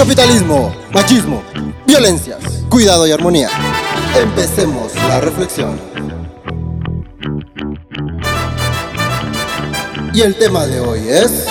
[0.00, 1.42] Capitalismo, machismo,
[1.86, 3.50] violencias, cuidado y armonía.
[4.18, 5.78] Empecemos la reflexión.
[10.14, 11.46] Y el tema de hoy es...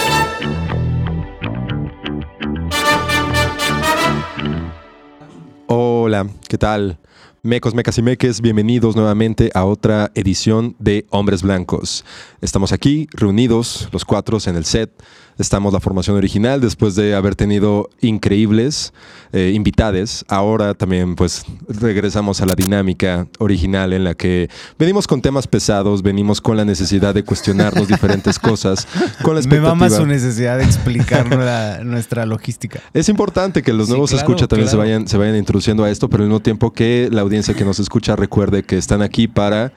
[5.68, 6.98] Hola, ¿qué tal?
[7.44, 12.04] Mecos, mecas y meques, bienvenidos nuevamente a otra edición de Hombres Blancos.
[12.42, 14.92] Estamos aquí reunidos, los cuatro en el set.
[15.40, 18.94] Estamos la formación original después de haber tenido increíbles
[19.32, 20.26] eh, invitades.
[20.28, 26.02] Ahora también pues regresamos a la dinámica original en la que venimos con temas pesados,
[26.04, 28.86] venimos con la necesidad de cuestionarnos diferentes cosas,
[29.24, 29.76] con la Me expectativa.
[29.76, 32.82] mama su necesidad de explicar nuestra, nuestra logística.
[32.94, 34.90] Es importante que los Sí, nuevos claro, escucha también se claro.
[34.90, 37.80] vayan, se vayan introduciendo a esto, pero al mismo tiempo que la audiencia que nos
[37.80, 39.72] escucha recuerde que están aquí para,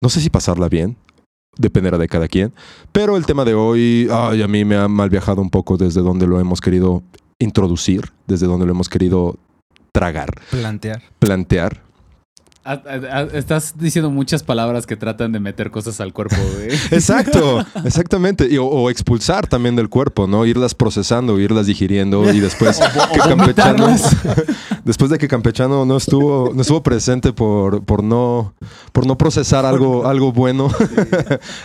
[0.00, 0.96] no sé si pasarla bien,
[1.56, 2.52] dependerá de cada quien,
[2.92, 6.00] pero el tema de hoy, ay, a mí me ha mal viajado un poco desde
[6.00, 7.02] donde lo hemos querido
[7.38, 9.36] introducir, desde donde lo hemos querido
[9.92, 11.02] tragar, Plantear.
[11.18, 11.82] plantear.
[12.64, 16.68] Ah, ah, ah, Estás diciendo muchas palabras que tratan de meter cosas al cuerpo, güey.
[16.92, 18.46] Exacto, exactamente.
[18.48, 20.46] Y, o, o expulsar también del cuerpo, ¿no?
[20.46, 22.78] Irlas procesando, irlas digiriendo y después
[23.12, 23.88] que Campechano,
[24.84, 28.54] después de que Campechano no estuvo, no estuvo presente por, por no,
[28.92, 30.70] por no procesar algo, algo bueno.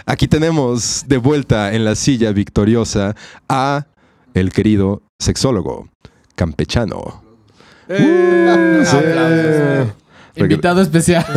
[0.07, 3.15] Aquí tenemos de vuelta en la silla victoriosa
[3.47, 3.85] a
[4.33, 5.89] el querido sexólogo
[6.35, 7.21] Campechano.
[7.87, 10.06] Eh, Sí.
[10.37, 11.25] Invitado especial.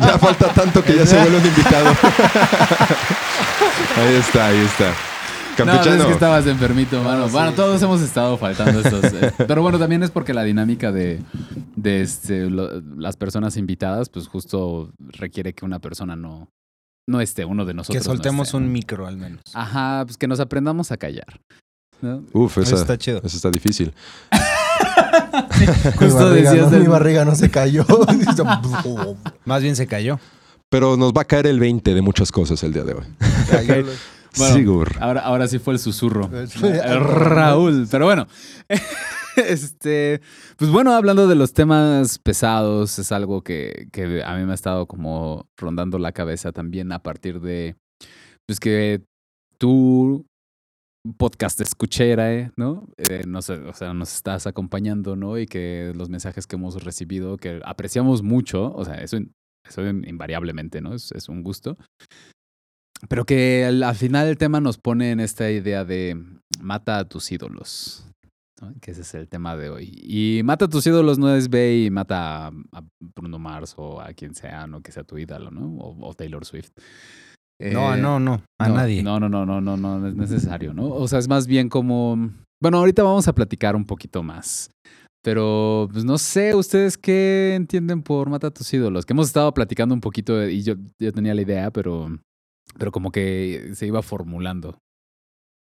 [0.00, 1.86] ya falta tanto que ya se vuelve un invitado.
[3.96, 4.88] ahí está, ahí está.
[5.58, 5.96] No, Campechano.
[6.02, 7.28] es que estabas enfermito, mano.
[7.28, 9.04] Bueno, todos hemos estado faltando estos.
[9.12, 11.20] eh, Pero bueno, también es porque la dinámica de,
[11.76, 16.48] de este, lo- las personas invitadas, pues justo requiere que una persona no,
[17.06, 18.02] no esté, uno de nosotros.
[18.02, 18.70] Que no soltemos esté, un ¿no?
[18.72, 19.42] micro al menos.
[19.52, 21.40] Ajá, pues que nos aprendamos a callar.
[22.00, 22.24] ¿no?
[22.32, 23.20] Uf, esa, Eso está chido.
[23.22, 23.92] Eso está difícil.
[25.60, 25.66] Mi
[26.06, 27.84] Justo barriga, decías no, del- mi barriga no se cayó.
[29.44, 30.18] Más bien se cayó.
[30.68, 33.04] Pero nos va a caer el 20 de muchas cosas el día de hoy.
[34.36, 34.92] Bueno, Sigur.
[35.00, 36.30] Ahora, ahora sí fue el susurro.
[36.32, 37.88] Eh, Raúl.
[37.90, 38.28] Pero bueno.
[39.36, 40.20] Este.
[40.56, 44.54] Pues bueno, hablando de los temas pesados, es algo que, que a mí me ha
[44.54, 47.74] estado como rondando la cabeza también a partir de.
[48.46, 49.02] Pues que
[49.58, 50.26] tú,
[51.16, 52.50] podcast escuchera, ¿eh?
[52.56, 52.88] ¿no?
[52.98, 55.38] Eh, o sea, nos estás acompañando, ¿no?
[55.38, 59.18] Y que los mensajes que hemos recibido, que apreciamos mucho, o sea, eso,
[59.82, 60.94] invariablemente, ¿no?
[60.94, 61.76] Es, un gusto.
[63.08, 66.22] Pero que al, al final el tema nos pone en esta idea de
[66.60, 68.06] mata a tus ídolos.
[68.60, 68.74] ¿no?
[68.80, 69.98] Que ese es el tema de hoy.
[70.02, 72.82] Y mata a tus ídolos no es ve y mata a,
[73.16, 75.76] Bruno Mars o a quien sea, no que sea tu ídolo, ¿no?
[75.78, 76.72] O Taylor Swift.
[77.60, 78.42] No, Eh, no, no.
[78.58, 79.02] A no, nadie.
[79.02, 80.88] No, no, no, no, no, no, no es necesario, ¿no?
[80.88, 82.30] O sea, es más bien como.
[82.62, 84.70] Bueno, ahorita vamos a platicar un poquito más.
[85.22, 89.04] Pero, pues no sé, ¿ustedes qué entienden por mata a tus ídolos?
[89.04, 92.18] Que hemos estado platicando un poquito y yo, yo tenía la idea, pero,
[92.78, 94.78] pero como que se iba formulando.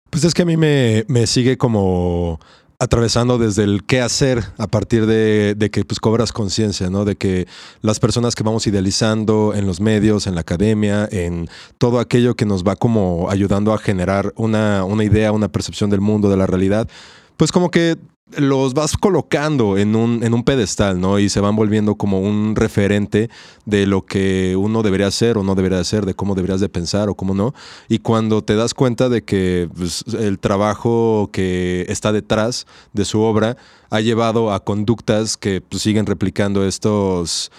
[0.10, 2.40] Pues es que a mí me, me sigue como
[2.80, 7.06] atravesando desde el qué hacer a partir de, que pues cobras conciencia, ¿no?
[7.06, 7.48] De que
[7.82, 11.50] las personas que vamos idealizando en los medios, en la academia, en
[11.80, 16.02] todo aquello que nos va como ayudando a generar una, una idea, una percepción del
[16.02, 16.88] mundo, de la realidad,
[17.36, 17.98] pues como que
[18.36, 21.18] los vas colocando en un, en un pedestal, ¿no?
[21.20, 23.30] Y se van volviendo como un referente
[23.66, 27.08] de lo que uno debería hacer o no debería hacer, de cómo deberías de pensar
[27.10, 27.54] o cómo no.
[27.88, 33.22] Y cuando te das cuenta de que pues, el trabajo que está detrás de su
[33.22, 33.56] obra
[33.90, 37.50] ha llevado a conductas que pues, siguen replicando estos,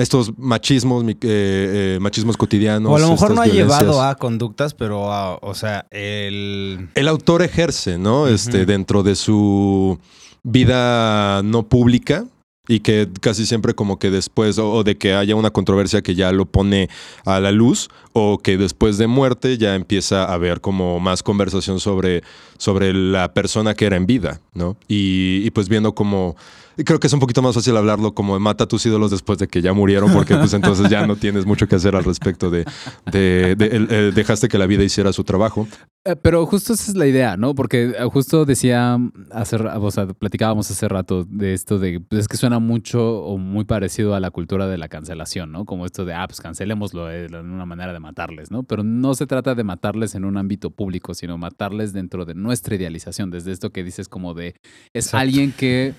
[0.00, 2.90] estos machismos, eh, eh, machismos cotidianos.
[2.92, 3.80] O a lo mejor no ha violencias.
[3.82, 6.88] llevado a conductas, pero a- o sea, el...
[6.94, 8.26] El autor ejerce, ¿no?
[8.28, 9.98] Este, dentro de su
[10.42, 12.24] vida no pública
[12.68, 16.30] y que casi siempre como que después o, de que haya una controversia que ya
[16.30, 16.88] lo pone
[17.24, 21.80] a la luz o que después de muerte ya empieza a haber como más conversación
[21.80, 22.22] sobre,
[22.58, 24.76] sobre la persona que era en vida, ¿no?
[24.86, 26.36] Y, y pues viendo como
[26.84, 29.48] creo que es un poquito más fácil hablarlo como mata a tus ídolos después de
[29.48, 32.64] que ya murieron, porque pues entonces ya no tienes mucho que hacer al respecto de,
[33.12, 35.66] de- de- el- el- dejaste que la vida hiciera su trabajo.
[36.06, 37.54] Eh, Pero justo esa es la idea, ¿no?
[37.54, 38.98] Porque eh, justo decía,
[39.32, 43.36] hace, o sea, platicábamos hace rato de esto de, pues, es que suena mucho o
[43.36, 45.66] muy parecido a la cultura de la cancelación, ¿no?
[45.66, 48.62] Como esto de, ah, pues cancelémoslo eh, en una manera de matarles, ¿no?
[48.62, 52.76] Pero no se trata de matarles en un ámbito público, sino matarles dentro de nuestra
[52.76, 54.54] idealización, desde esto que dices como de,
[54.94, 55.18] es Exacto.
[55.18, 55.92] alguien que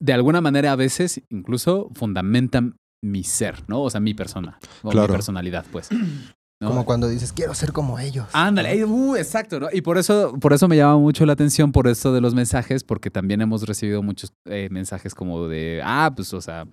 [0.00, 2.62] de alguna manera a veces incluso fundamenta
[3.04, 3.82] mi ser, ¿no?
[3.82, 5.08] O sea, mi persona, o Claro.
[5.08, 5.88] mi personalidad, pues.
[6.60, 6.68] ¿no?
[6.70, 8.26] Como cuando dices, quiero ser como ellos.
[8.32, 9.68] Ándale, uh, exacto, ¿no?
[9.72, 12.82] Y por eso, por eso me llama mucho la atención por esto de los mensajes,
[12.82, 16.66] porque también hemos recibido muchos eh, mensajes como de, ah, pues, o sea,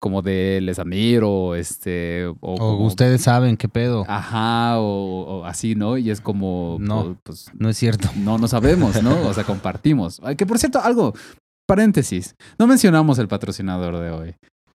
[0.00, 4.04] como de les admiro, este, o, O como- ustedes saben qué pedo.
[4.06, 5.96] ajá, o, o así, ¿no?
[5.96, 7.16] Y es como, No.
[7.24, 8.08] pues, No es cierto.
[8.16, 9.26] no, no sabemos, ¿no?
[9.26, 10.20] O sea, compartimos.
[10.36, 11.14] Que por cierto, algo,
[11.68, 14.34] paréntesis, no mencionamos el patrocinador de hoy.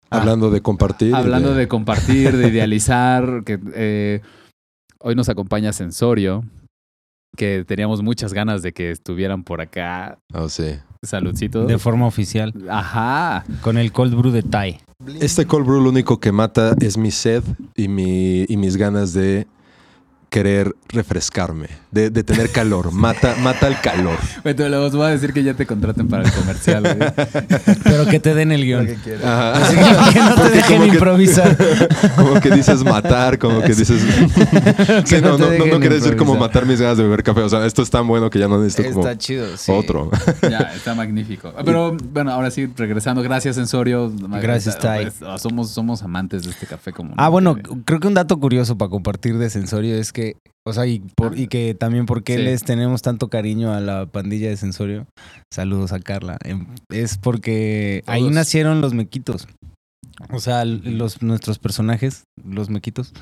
[0.09, 0.19] Ah.
[0.19, 1.15] Hablando de compartir.
[1.15, 4.21] Hablando de compartir, de idealizar, que eh,
[5.00, 6.44] hoy nos acompaña Sensorio,
[7.38, 10.18] que teníamos muchas ganas de que estuvieran por acá.
[10.33, 10.80] Oh, sí.
[11.03, 11.65] Saludcito.
[11.65, 12.53] De forma oficial.
[12.68, 13.45] Ajá.
[13.62, 14.81] Con el cold brew de Thai.
[15.21, 17.44] Este cold brew lo único que mata es mi sed
[17.75, 19.47] y, mi, y mis ganas de
[20.29, 22.91] querer refrescarme, de, de tener calor.
[22.93, 24.17] Mata, mata el calor.
[24.43, 26.83] Bueno, les voy a decir que ya te contraten para el comercial.
[27.83, 28.85] Pero que te den el guion.
[28.85, 29.11] que que,
[30.13, 31.57] que no te dejen Como que- improvisar.
[32.15, 34.01] Como que dices matar, como que dices.
[34.01, 37.41] Sí, Que no, no, no, no quiere decir como matar mis ganas de beber café.
[37.41, 39.71] O sea, esto es tan bueno que ya no necesito como Está chido, sí.
[39.71, 40.09] otro.
[40.43, 41.53] ya, está magnífico.
[41.65, 43.21] Pero bueno, ahora sí, regresando.
[43.23, 44.11] Gracias, Sensorio.
[44.41, 44.77] Gracias.
[44.77, 47.13] Pues, Somos, somos amantes de este café como...
[47.17, 47.81] Ah, no bueno, tiene.
[47.85, 50.19] creo que un dato curioso para compartir de Sensorio es que,
[50.68, 52.44] o sea, y, por- y que también porque Sí.
[52.44, 55.07] les tenemos tanto cariño a la pandilla de Sensorio,
[55.54, 59.48] saludos a Carla, em, es porque ahí nacieron los mequitos.
[60.31, 63.13] O sea, los, nuestros personajes, los mequitos,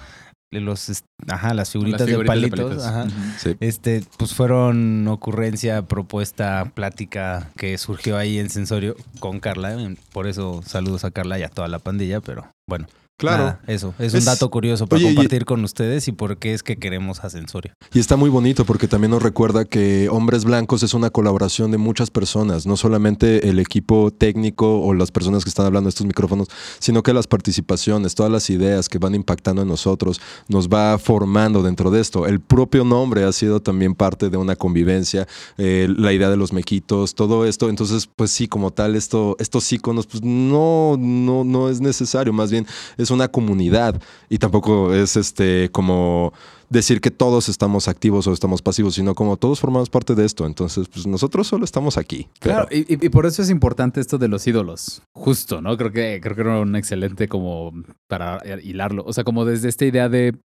[0.52, 3.08] los, est- ajá, las figuritas, Las figuritas de palitos, ajá.
[3.38, 3.56] Sí.
[3.60, 9.78] este, pues fueron ocurrencia, propuesta, plática que surgió ahí en Sensorio con Carla.
[10.12, 12.88] Por eso saludos a Carla y a toda la pandilla, pero bueno.
[13.18, 13.44] Claro.
[13.46, 16.38] Nada, eso, es, Es- un dato curioso para Oye, y- compartir con ustedes y por
[16.38, 17.74] qué es que queremos ascensorio.
[17.92, 21.80] Y está muy bonito porque también nos recuerda que Hombres Blancos es una colaboración de
[21.80, 26.06] muchas personas, no solamente el equipo técnico o las personas que están hablando de estos
[26.06, 26.48] micrófonos,
[26.78, 31.64] sino que las participaciones, todas las ideas que van impactando en nosotros, nos va formando
[31.64, 32.28] dentro de esto.
[32.28, 35.28] El propio nombre ha sido también parte de una convivencia,
[35.58, 37.70] eh, la idea de los mequitos, todo esto.
[37.70, 42.52] Entonces, pues sí, como tal, esto, estos íconos, pues no, no, no es necesario, más
[42.52, 42.68] bien
[42.98, 46.34] es una comunidad y tampoco es este como
[46.70, 50.46] decir que todos estamos activos o estamos pasivos, sino como todos formamos parte de esto.
[50.46, 52.28] Entonces, pues nosotros solo estamos aquí.
[52.40, 55.02] Claro, y, y- y por eso es importante esto de los ídolos.
[55.16, 55.78] Justo, ¿no?
[55.78, 57.72] Creo que, creo que era un excelente como
[58.10, 59.04] para hilarlo.
[59.06, 60.36] O sea, como desde esta idea de.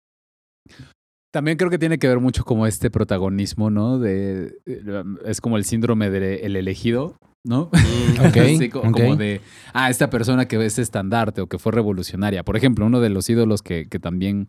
[1.33, 3.99] También creo que tiene que ver mucho como este protagonismo, ¿no?
[3.99, 4.55] De.
[4.67, 7.71] eh, Es como el síndrome del elegido, ¿no?
[8.21, 8.93] Ok, Así co- ok.
[8.93, 9.41] como de.
[9.73, 12.45] Ah, esta persona que es estandarte o que fue revolucionaria.
[12.45, 14.49] Por ejemplo, uno de los ídolos que, que también.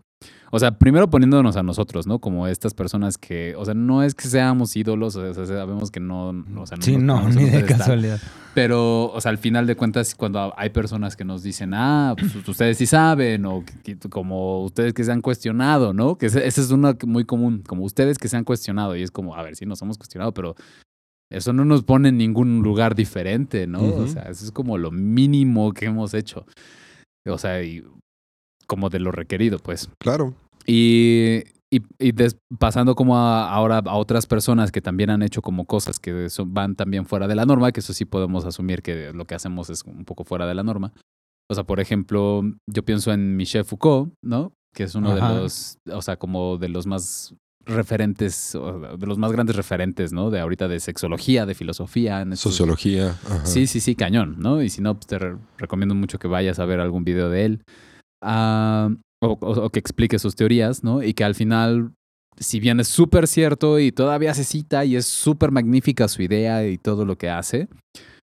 [0.52, 2.20] O sea, primero poniéndonos a nosotros, ¿no?
[2.20, 3.56] Como estas personas que.
[3.58, 6.30] O sea, no es que seamos ídolos, o sea, sabemos que no.
[6.58, 8.20] O sea, Sí, no, ponemos en ni de casualidad.
[8.54, 12.36] Pero, o sea, al final de cuentas, cuando hay personas que nos dicen, ah, pues
[12.48, 16.18] ustedes sí saben, o que- que- como ustedes que se han cuestionado, ¿no?
[16.18, 19.10] Que ese- esa es una muy común, como ustedes que se han cuestionado, y es
[19.10, 20.56] como, a ver, sí nos hemos cuestionado, pero
[21.34, 23.84] eso no nos pone en ningún lugar diferente, ¿no?
[23.84, 26.46] O sea, eso es como lo mínimo que hemos hecho.
[27.28, 27.84] O sea, y
[28.68, 29.90] como de lo requerido, pues.
[30.00, 30.34] Claro.
[30.66, 35.42] Y, y, y des- pasando como a- ahora a otras personas que también han hecho
[35.42, 38.82] como cosas que son- van también fuera de la norma, que eso sí podemos asumir
[38.82, 40.94] que lo que hacemos es un poco fuera de la norma.
[41.52, 44.54] O sea, por ejemplo, yo pienso en Michel Foucault, ¿no?
[44.74, 45.34] Que es uno Ajá.
[45.34, 47.36] de los, o sea, como de los más
[47.66, 48.54] referentes,
[48.98, 50.30] de los más grandes referentes, ¿no?
[50.30, 52.22] De ahorita de sexología, de filosofía.
[52.22, 53.10] En estos- Sociología.
[53.26, 53.46] ajá.
[53.46, 54.62] Sí, sí, sí, cañón, ¿no?
[54.62, 57.46] Y si no, pues te re- recomiendo mucho que vayas a ver algún video de
[57.46, 57.64] él.
[58.22, 58.90] Ah,
[59.22, 61.02] o, o- o que explique sus teorías, ¿no?
[61.04, 61.92] Y que al final,
[62.38, 66.68] si bien es súper cierto y todavía se cita y es súper magnífica su idea
[66.68, 67.68] y todo lo que hace,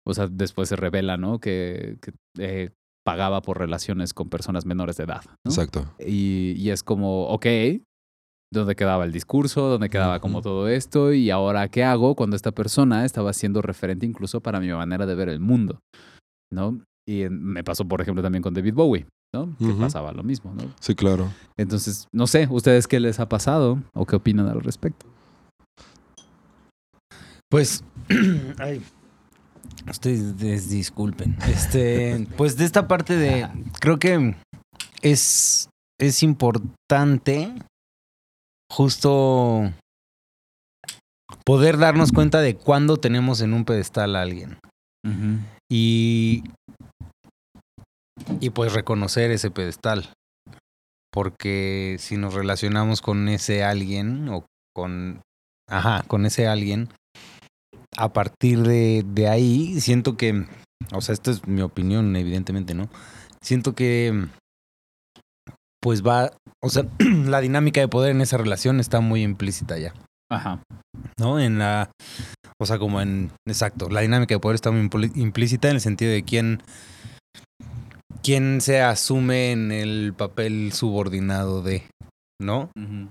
[0.06, 1.38] o sea, después se revela, ¿no?
[1.38, 2.70] Que, que, eh,
[3.04, 5.22] pagaba por relaciones con personas menores de edad.
[5.44, 5.50] ¿no?
[5.50, 5.90] Exacto.
[5.98, 7.46] Y, y es como, ok,
[8.52, 9.68] ¿dónde quedaba el discurso?
[9.68, 11.12] ¿Dónde quedaba como todo esto?
[11.12, 15.14] ¿Y ahora qué hago cuando esta persona estaba siendo referente incluso para mi manera de
[15.14, 15.80] ver el mundo?
[16.52, 16.80] ¿No?
[17.08, 19.56] Y me pasó, por ejemplo, también con David Bowie, ¿no?
[19.58, 20.64] Que pasaba lo mismo, ¿no?
[20.80, 21.30] Sí, claro.
[21.58, 25.06] Entonces, no sé, ¿ustedes qué les ha pasado o qué opinan al respecto?
[27.50, 27.82] Pues,
[28.58, 28.82] ay,
[29.88, 31.36] Ustedes des- disculpen.
[31.48, 33.48] Este, pues de esta parte de.
[33.80, 34.34] Creo que
[35.02, 37.52] es, es importante
[38.70, 39.72] justo
[41.44, 44.58] poder darnos cuenta de cuándo tenemos en un pedestal a alguien.
[45.70, 46.44] Y.
[48.40, 50.12] Y pues reconocer ese pedestal.
[51.10, 54.44] Porque si nos relacionamos con ese alguien o
[54.74, 55.22] con.
[55.68, 56.88] Ajá, con ese alguien.
[57.96, 60.46] A partir de, de ahí, siento que.
[60.92, 62.88] O sea, esta es mi opinión, evidentemente, ¿no?
[63.42, 64.26] Siento que.
[65.80, 66.32] Pues va.
[66.62, 69.94] O sea, la dinámica de poder en esa relación está muy implícita ya.
[70.30, 70.60] Ajá.
[71.18, 71.40] ¿no?
[71.40, 71.90] En la,
[72.60, 76.12] o sea, como en, exacto, la dinámica de poder está muy implícita en el sentido
[76.12, 76.62] de quién,
[78.22, 81.84] quién se asume en el papel subordinado de,
[82.40, 82.70] ¿no?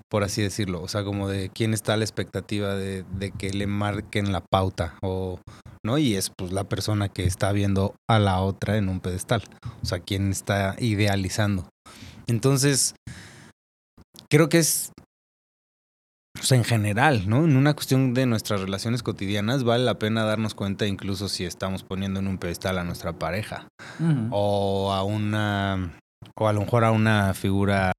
[0.09, 3.51] Por así decirlo, o sea, como de quién está a la expectativa de, de que
[3.51, 5.39] le marquen la pauta o,
[5.85, 5.97] ¿no?
[5.97, 9.43] Y es pues la persona que está viendo a la otra en un pedestal,
[9.81, 11.69] o sea, quién está idealizando.
[12.27, 12.93] Entonces,
[14.29, 14.91] creo que es
[16.39, 17.45] o sea, en general, ¿no?
[17.45, 21.83] En una cuestión de nuestras relaciones cotidianas vale la pena darnos cuenta incluso si estamos
[21.83, 23.67] poniendo en un pedestal a nuestra pareja
[24.29, 25.97] o a una
[26.35, 27.91] o a lo mejor a una figura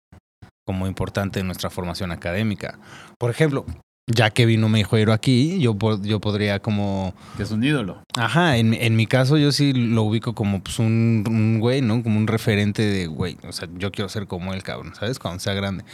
[0.67, 2.79] como importante en nuestra formación académica.
[3.19, 3.65] Por ejemplo,
[4.09, 8.03] ya que vino Meijueiro aquí, yo, yo podría como Que es un ídolo.
[8.17, 12.03] Ajá, en, en mi caso yo sí lo ubico como pues un, un güey, ¿no?
[12.03, 13.37] Como un referente de güey.
[13.47, 15.19] O sea, yo quiero ser como él, cabrón, ¿sabes?
[15.19, 15.85] Cuando sea grande.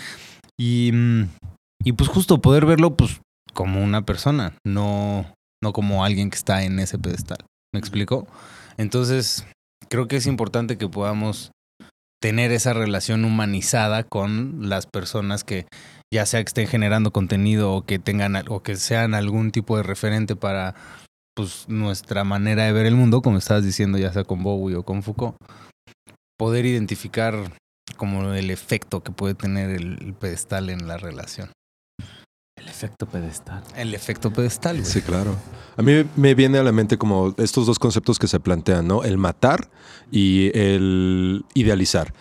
[0.58, 0.92] Y,
[1.82, 3.20] y pues justo poder verlo pues
[3.52, 5.26] como una persona, no,
[5.62, 7.38] no como alguien que está en ese pedestal.
[7.72, 8.26] ¿Me explico?
[8.76, 9.46] Entonces,
[9.88, 11.50] creo que es importante que podamos
[12.20, 15.66] tener esa relación humanizada con las personas que
[16.14, 19.82] ya sea que estén generando contenido o que tengan o que sean algún tipo de
[19.82, 20.76] referente para
[21.36, 24.84] pues nuestra manera de ver el mundo, como estabas diciendo, ya sea con Bowie o
[24.84, 25.34] con Foucault,
[26.38, 27.34] poder identificar
[27.96, 31.50] como el efecto que puede tener el, el pedestal en la relación.
[32.56, 33.64] El efecto pedestal.
[33.74, 34.88] El efecto pedestal, güey.
[34.88, 35.36] Sí, claro.
[35.76, 39.02] A mí me viene a la mente como estos dos conceptos que se plantean, ¿no?
[39.02, 39.68] El matar
[40.12, 42.14] y el idealizar.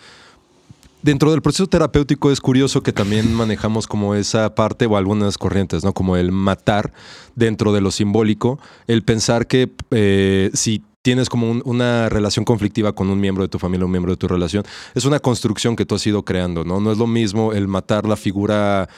[1.04, 5.84] Dentro del proceso terapéutico es curioso que también manejamos como esa parte o algunas corrientes,
[5.84, 5.92] ¿no?
[5.92, 6.94] Como el matar
[7.34, 12.94] dentro de lo simbólico, el pensar que eh, si tienes como un- una relación conflictiva
[12.94, 15.84] con un miembro de tu familia, un miembro de tu relación, es una construcción que
[15.84, 16.80] tú has ido creando, ¿no?
[16.80, 18.88] No es lo mismo el matar la figura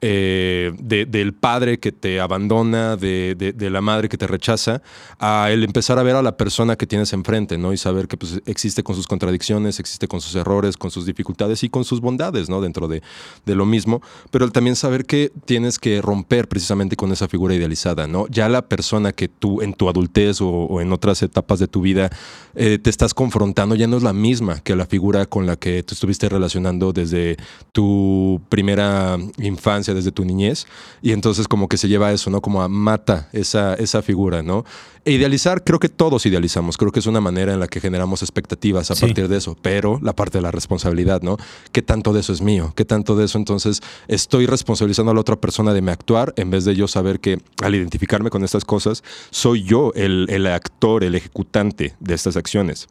[0.00, 4.82] eh, de- del padre que te abandona, de, la madre que te rechaza,
[5.18, 7.72] a el empezar a ver a la persona que tienes enfrente, ¿no?
[7.72, 11.62] Y saber que pues, existe con sus contradicciones, existe con sus errores, con sus dificultades
[11.62, 12.60] y con sus bondades, ¿no?
[12.60, 13.02] Dentro de,
[13.46, 14.00] lo mismo.
[14.30, 18.26] Pero también saber que tienes que romper precisamente con esa figura idealizada, ¿no?
[18.28, 22.10] Ya la persona que tú en tu adultez o, en otras etapas de tu vida
[22.54, 25.82] eh, te estás confrontando ya no es la misma que la figura con la que
[25.82, 27.36] te estuviste relacionando desde
[27.72, 30.66] tu primera infancia, desde tu niñez.
[31.02, 32.40] Y entonces como que se lleva a eso, ¿no?
[32.40, 34.64] Como a mata esa, esa figura, ¿no?
[35.04, 38.22] E idealizar, creo que todos idealizamos, creo que es una manera en la que generamos
[38.22, 39.06] expectativas a Sí.
[39.06, 41.38] partir de eso, pero la parte de la responsabilidad, ¿no?
[41.72, 42.72] ¿Qué tanto de eso es mío?
[42.76, 46.50] ¿Qué tanto de eso entonces estoy responsabilizando a la otra persona de mi actuar en
[46.50, 51.02] vez de yo saber que al identificarme con estas cosas, soy yo el, el actor,
[51.02, 52.86] el ejecutante de estas acciones?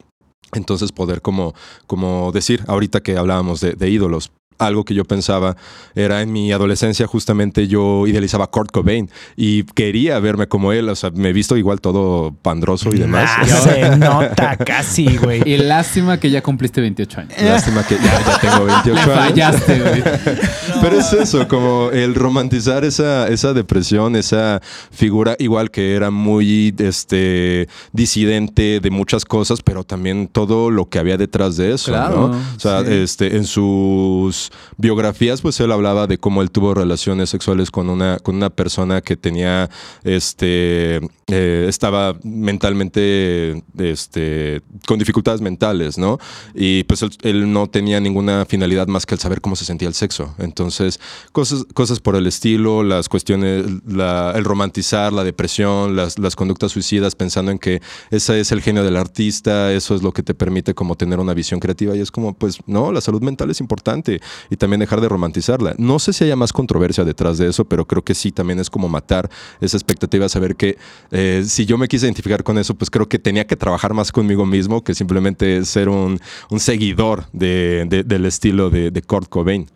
[0.52, 1.54] Entonces poder como,
[1.86, 5.56] como decir, ahorita que hablábamos de, de ídolos, algo que yo pensaba
[5.94, 10.88] era en mi adolescencia justamente yo idealizaba a Kurt Cobain y quería verme como él,
[10.88, 13.30] o sea, me he visto igual todo pandroso y demás.
[13.36, 15.42] Ah, se nota casi, güey.
[15.44, 17.42] Y lástima que ya cumpliste 28 años.
[17.42, 19.14] Lástima que ya, ya tengo Le 28 años.
[19.14, 20.02] fallaste, güey.
[20.82, 26.74] Pero es eso, como el romantizar esa, esa depresión, esa figura igual que era muy
[26.78, 32.28] este, disidente de muchas cosas, pero también todo lo que había detrás de eso, Claro,
[32.28, 32.36] ¿no?
[32.56, 32.92] O sea, sí.
[32.92, 38.18] este, en sus biografías, pues él hablaba de cómo él tuvo relaciones sexuales con una,
[38.18, 39.70] con una persona que tenía,
[40.04, 46.18] este, eh, estaba mentalmente, este, con dificultades mentales, ¿no?
[46.54, 49.94] Y pues él, no tenía ninguna finalidad más que el saber cómo se sentía el
[49.94, 50.34] sexo.
[50.38, 51.00] Entonces,
[51.32, 57.14] cosas, cosas por el estilo, las cuestiones, el romantizar, la depresión, las, las conductas suicidas,
[57.14, 57.80] pensando en que
[58.10, 61.34] ese es el genio del artista, eso es lo que te permite como tener una
[61.34, 61.96] visión creativa.
[61.96, 65.74] Y es como, pues, no, la salud mental es importante y también dejar de romantizarla.
[65.78, 68.70] No sé si haya más controversia detrás de eso, pero creo que sí, también es
[68.70, 69.28] como matar
[69.60, 70.78] esa expectativa, saber que
[71.10, 74.12] eh, si yo me quise identificar con eso, pues creo que tenía que trabajar más
[74.12, 76.18] conmigo mismo que simplemente ser un,
[76.50, 79.68] un seguidor de- de- del estilo de, de Kurt Cobain.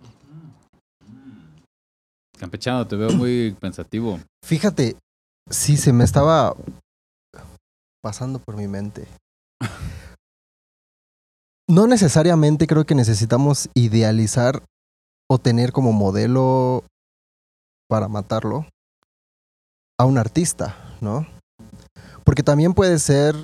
[2.38, 4.20] Campechano, te veo muy pensativo.
[4.44, 4.96] Fíjate,
[5.50, 6.54] sí, se me estaba
[8.02, 9.06] pasando por mi mente.
[11.68, 14.62] No necesariamente creo que necesitamos idealizar
[15.30, 16.84] o tener como modelo
[17.88, 18.66] para matarlo
[19.98, 21.26] a un artista, ¿no?
[22.24, 23.34] Porque también puede ser,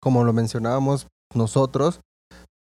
[0.00, 2.00] como lo mencionábamos nosotros,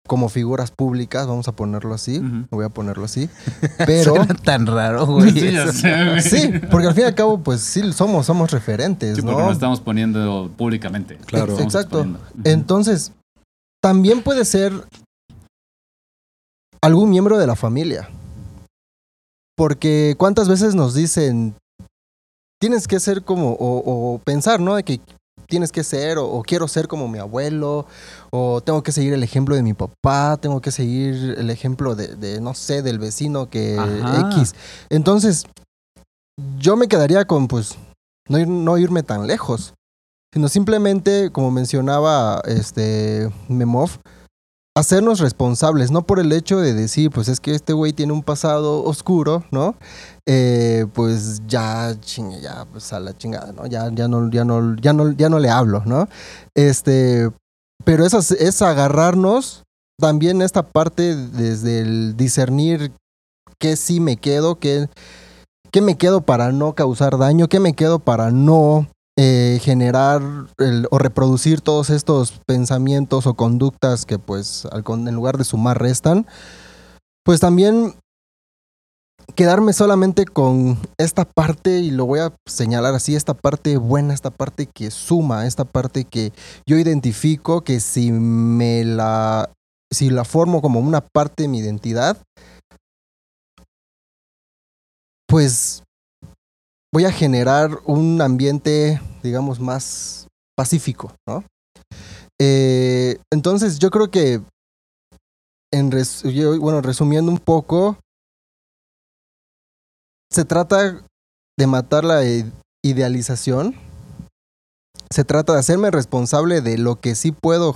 [0.06, 2.20] como figuras públicas, vamos a ponerlo así,
[2.50, 3.28] voy a ponerlo así,
[3.86, 4.16] pero...
[4.16, 5.32] Suena tan raro, güey.
[5.32, 6.20] Sí, sé.
[6.22, 9.46] Sí, porque al fin y al cabo, pues sí, somos, somos referentes, Sí, porque ¿no?
[9.46, 11.16] nos estamos poniendo públicamente.
[11.26, 11.58] Claro.
[11.60, 12.06] Exacto.
[12.44, 13.12] Entonces,
[13.82, 14.72] también puede ser
[16.82, 18.08] algún miembro de la familia.
[19.56, 21.54] Porque cuántas veces nos dicen,
[22.60, 24.76] tienes que ser como, o, o pensar, ¿no?
[24.76, 25.00] De que
[25.48, 27.86] tienes que ser, o, o quiero ser como mi abuelo,
[28.30, 32.14] o tengo que seguir el ejemplo de mi papá, tengo que seguir el ejemplo de,
[32.14, 34.20] de, no sé, del vecino que Ajá.
[34.30, 34.54] X.
[34.90, 35.44] Entonces,
[36.58, 37.76] yo me quedaría con, pues,
[38.28, 39.74] no, ir- no irme tan lejos
[40.32, 43.90] sino simplemente, como mencionaba este Memov,
[44.78, 48.22] hacernos responsables, no por el hecho de decir, pues es que este güey tiene un
[48.22, 49.74] pasado oscuro, ¿no?
[50.26, 53.66] Eh, pues ya, chingue, ya, pues a la chingada, ¿no?
[53.66, 56.08] Ya, ya no, ya no, ya no, ya no le hablo, ¿no?
[56.54, 57.30] Este,
[57.84, 59.64] pero es, es agarrarnos
[59.98, 62.92] también esta parte desde el discernir
[63.58, 64.88] qué sí me quedo, qué,
[65.72, 68.86] qué me quedo para no causar daño, qué me quedo para no
[69.20, 70.22] eh, generar
[70.90, 76.24] o reproducir todos estos pensamientos o conductas que pues en lugar de sumar restan,
[77.24, 77.96] pues también
[79.34, 84.30] quedarme solamente con esta parte y lo voy a señalar así, esta parte buena, esta
[84.30, 86.32] parte que suma, esta parte que
[86.64, 89.50] yo identifico que si me la
[89.92, 92.18] si la formo como una parte de mi identidad,
[95.26, 95.82] pues
[96.92, 100.26] voy a generar un ambiente, digamos, más
[100.56, 101.44] pacífico, ¿no?
[102.40, 104.40] Eh, entonces, yo creo que,
[105.72, 105.90] en
[106.60, 107.98] bueno, resumiendo un poco,
[110.30, 111.04] se trata
[111.58, 112.22] de matar la
[112.84, 113.74] idealización,
[115.10, 117.74] se trata de hacerme responsable de lo que sí puedo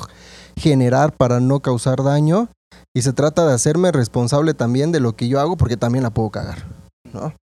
[0.57, 2.49] generar para no causar daño,
[2.95, 6.11] y se trata de hacerme responsable también de lo que yo hago porque también la
[6.11, 6.67] puedo cagar,
[7.13, 7.35] ¿no?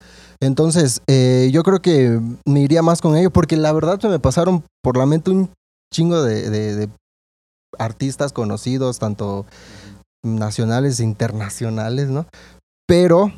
[0.42, 4.20] Entonces, eh, yo creo que me iría más con ello, porque la verdad se me
[4.20, 5.50] pasaron por la mente un
[5.94, 6.90] chingo de,
[7.78, 9.46] artistas conocidos, tanto
[10.24, 12.26] nacionales e internacionales, ¿no?
[12.88, 13.32] Pero,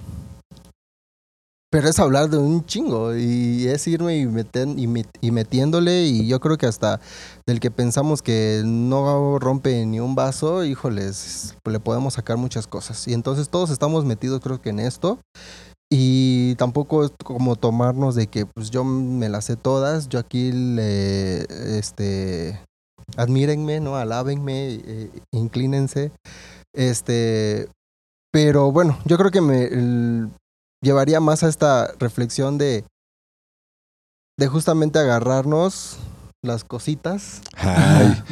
[1.70, 6.28] pero es hablar de un chingo y es irme y, meten- y, y metiéndole y
[6.28, 7.02] yo creo que hasta
[7.46, 13.08] del que pensamos que no rompe ni un vaso, híjoles, le podemos sacar muchas cosas.
[13.08, 15.20] Y entonces todos estamos metidos creo que en esto.
[15.94, 20.52] Y tampoco es como tomarnos de que pues yo me las sé todas, yo aquí
[20.54, 21.42] le,
[21.78, 22.58] este,
[23.18, 23.98] admírenme, ¿no?
[23.98, 26.12] Alábenme, eh, inclínense.
[26.74, 27.68] Este,
[28.32, 30.30] pero bueno, yo creo que me el-
[30.82, 32.86] llevaría más a esta reflexión de,
[34.40, 35.98] de justamente agarrarnos
[36.42, 38.24] las cositas, Ay,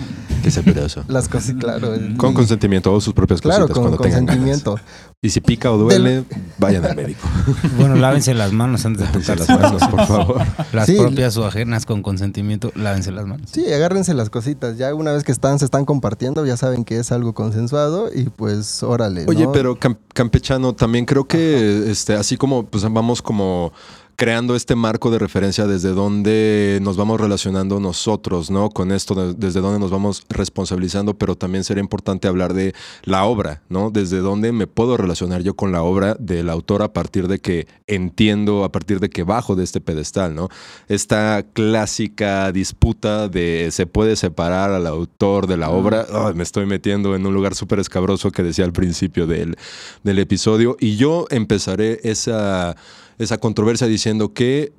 [1.07, 1.93] las cositas, claro.
[1.93, 4.37] el- Con consentimiento o sus propias Claro, cositas con cuando tengan ganas.
[4.61, 4.79] consentimiento.
[5.21, 6.23] Y si pica o duele,
[6.57, 7.27] vayan al médico.
[7.77, 10.41] Bueno, lávense las manos antes de Lávense tocarse las manos, por favor.
[10.71, 10.95] Las Sí.
[10.97, 13.49] propias o ajenas con consentimiento, lávense las manos.
[13.51, 14.77] Sí, agárrense las cositas.
[14.77, 18.25] Ya una vez que están, se están compartiendo, ya saben que es algo consensuado y
[18.29, 19.25] pues órale.
[19.27, 19.51] Oye, ¿no?
[19.51, 23.73] pero cam- campechano, también creo que este, así como pues vamos como
[24.19, 28.69] creando este marco de referencia desde donde nos vamos relacionando nosotros, ¿no?
[28.69, 32.73] Con esto, de- desde donde nos vamos responsabilizando, pero también sería importante hablar de
[33.05, 33.91] la obra, ¿no?
[33.91, 37.65] Desde dónde me puedo relacionar yo con la obra del autor a partir de que
[37.87, 40.49] entiendo, a partir de que bajo de este pedestal, ¿no?
[40.89, 46.05] Esta clásica disputa de se puede separar al autor de la obra,
[46.35, 49.55] me estoy metiendo en un lugar súper escabroso que decía al principio del,
[50.03, 52.75] del episodio, y yo empezaré esa,
[53.19, 54.73] esa controversia diciendo que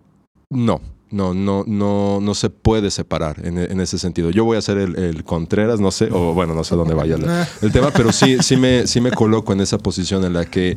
[0.48, 0.80] no.
[1.12, 4.30] No, no, no, no se puede separar en, en ese sentido.
[4.30, 7.16] Yo voy a ser el, el Contreras, no sé, o bueno, no sé dónde vaya
[7.16, 7.26] el,
[7.62, 10.76] el tema, pero sí, sí me, sí me coloco en esa posición en la que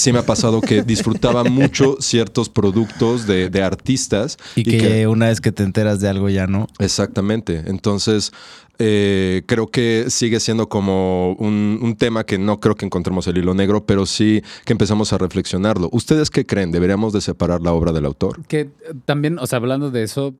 [0.00, 4.38] sí me ha pasado que disfrutaba mucho ciertos productos de, de artistas.
[4.56, 6.66] Y que, una vez que te enteras de algo ya no.
[6.78, 7.64] Exactamente.
[7.66, 8.32] Entonces,
[8.78, 13.36] eh, creo que sigue siendo como un, un tema que no creo que encontremos el
[13.36, 15.90] hilo negro, pero sí que empezamos a reflexionarlo.
[15.92, 16.72] ¿Ustedes qué creen?
[16.72, 18.44] ¿Deberíamos de separar la obra del autor?
[18.46, 18.70] Que eh,
[19.04, 20.34] también, o sea, hablando de eso,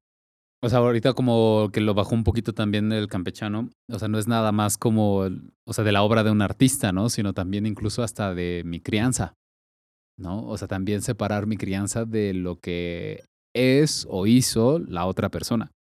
[0.63, 4.19] o sea, ahorita como que lo bajó un poquito también el campechano, o sea, no
[4.19, 5.27] es nada más como,
[5.65, 7.09] o sea, de la obra de un artista, ¿no?
[7.09, 9.35] Sino también incluso hasta de mi crianza,
[10.21, 10.47] ¿no?
[10.47, 15.73] O sea, también separar mi crianza de lo que es o hizo la otra persona,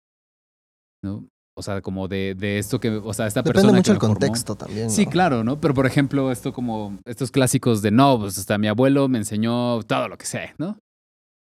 [1.04, 1.26] ¿no?
[1.60, 4.00] o sea, como de, de esto que, o sea, esta Depende persona mucho del me
[4.00, 4.14] formó.
[4.14, 4.90] contexto también.
[4.90, 5.60] Sí, claro, ¿no?
[5.60, 9.82] Pero por ejemplo, esto como, estos clásicos de no, pues hasta mi abuelo me enseñó
[9.82, 10.78] todo lo que sé, ¿no?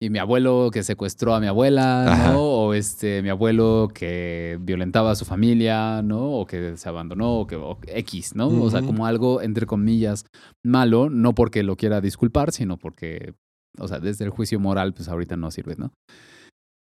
[0.00, 2.32] Y mi abuelo que secuestró a mi abuela, Ajá.
[2.32, 2.40] ¿no?
[2.40, 6.34] O este, mi abuelo que violentaba a su familia, ¿no?
[6.34, 8.48] O que se abandonó, o que o X, ¿no?
[8.48, 10.24] O sea, como algo, entre comillas,
[10.64, 13.34] malo, no porque lo quiera disculpar, sino porque,
[13.76, 15.92] o sea, desde el juicio moral, pues ahorita no sirve, ¿no?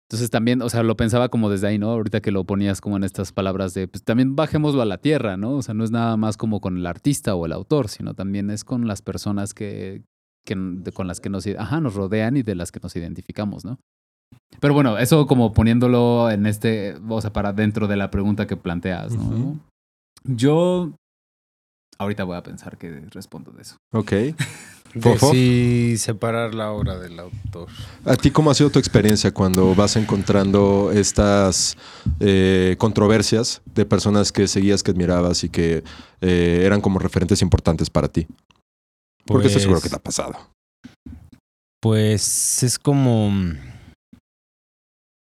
[0.10, 1.90] Entonces también, o sea, lo pensaba como desde ahí, ¿no?
[1.90, 5.36] Ahorita que lo ponías como en estas palabras de, pues también bajémoslo a la tierra,
[5.36, 5.52] ¿no?
[5.54, 8.50] O sea, no es nada más como con el artista o el autor, sino también
[8.50, 10.04] es con las personas que,
[10.46, 13.66] que de- con las que nos, ajá, nos rodean y de las que nos identificamos,
[13.66, 13.78] ¿no?
[14.60, 18.58] Pero bueno, eso como poniéndolo en este, o sea, para dentro de la pregunta que
[18.58, 19.60] planteas, ¿no?
[20.24, 20.94] Yo
[21.98, 23.76] ahorita voy a pensar que respondo de eso.
[23.94, 24.12] Ok.
[24.94, 27.70] De sí separar la obra del autor.
[28.04, 31.78] ¿A ti cómo ha sido tu experiencia cuando vas encontrando estas
[32.20, 35.86] eh, controversias de personas que seguías, que admirabas y que
[36.20, 38.28] eh, eran como referentes importantes para ti?
[39.32, 40.36] Porque estoy seguro que te ha pasado.
[41.82, 43.32] Pues es como.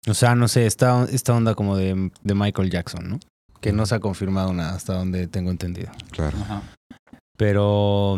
[0.08, 3.20] O sea, no sé, esta, esta onda como de, de Michael Jackson, ¿no?
[3.62, 5.92] Que no se ha confirmado nada hasta donde tengo entendido.
[6.12, 6.38] Claro.
[6.38, 6.64] Ajá.
[7.38, 8.18] Pero.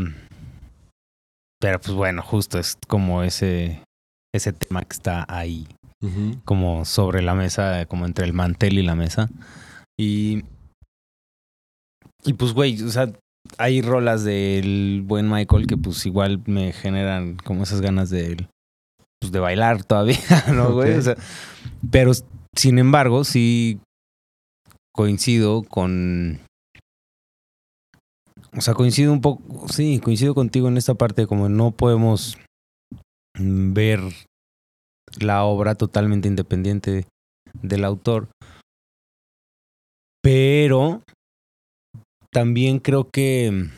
[1.59, 3.83] Pero pues bueno, justo es como ese.
[4.33, 5.67] Ese tema que está ahí.
[6.45, 9.29] Como sobre la mesa, como entre el mantel y la mesa.
[9.97, 10.45] Y.
[12.23, 13.11] Y pues, güey, o sea,
[13.57, 18.47] hay rolas del buen Michael que pues igual me generan como esas ganas de.
[19.21, 20.17] Pues de bailar todavía,
[20.53, 20.93] ¿no, güey?
[20.93, 21.15] O sea,
[21.91, 22.11] pero
[22.55, 23.79] sin embargo, sí
[24.93, 26.39] coincido con.
[28.55, 29.67] O sea, coincido un poco.
[29.69, 32.37] Sí, coincido contigo en esta parte, como no podemos
[33.37, 33.99] ver
[35.19, 37.05] la obra totalmente independiente
[37.61, 38.29] del autor.
[40.21, 41.01] Pero
[42.31, 43.69] también creo que,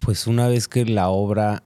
[0.00, 1.64] pues una vez que la obra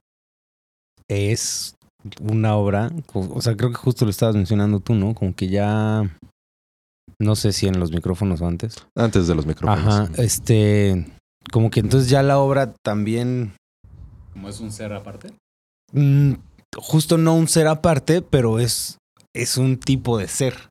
[1.09, 1.75] es
[2.21, 5.13] una obra, o sea, creo que justo lo estabas mencionando tú, ¿no?
[5.13, 6.03] Como que ya,
[7.19, 8.75] no sé si en los micrófonos o antes.
[8.95, 9.87] Antes de los micrófonos.
[9.87, 11.05] Ajá, este,
[11.51, 13.53] como que entonces ya la obra también
[14.33, 15.33] Como es un ser aparte.
[15.93, 16.33] Mm,
[16.75, 18.97] justo no un ser aparte, pero es,
[19.33, 20.69] es un tipo de ser.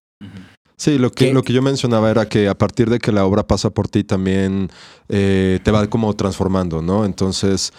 [0.76, 3.46] Sí, lo que, lo que yo mencionaba era que a partir de que la obra
[3.46, 4.70] pasa por ti también
[5.08, 7.06] eh, te va como transformando, ¿no?
[7.06, 7.72] Entonces,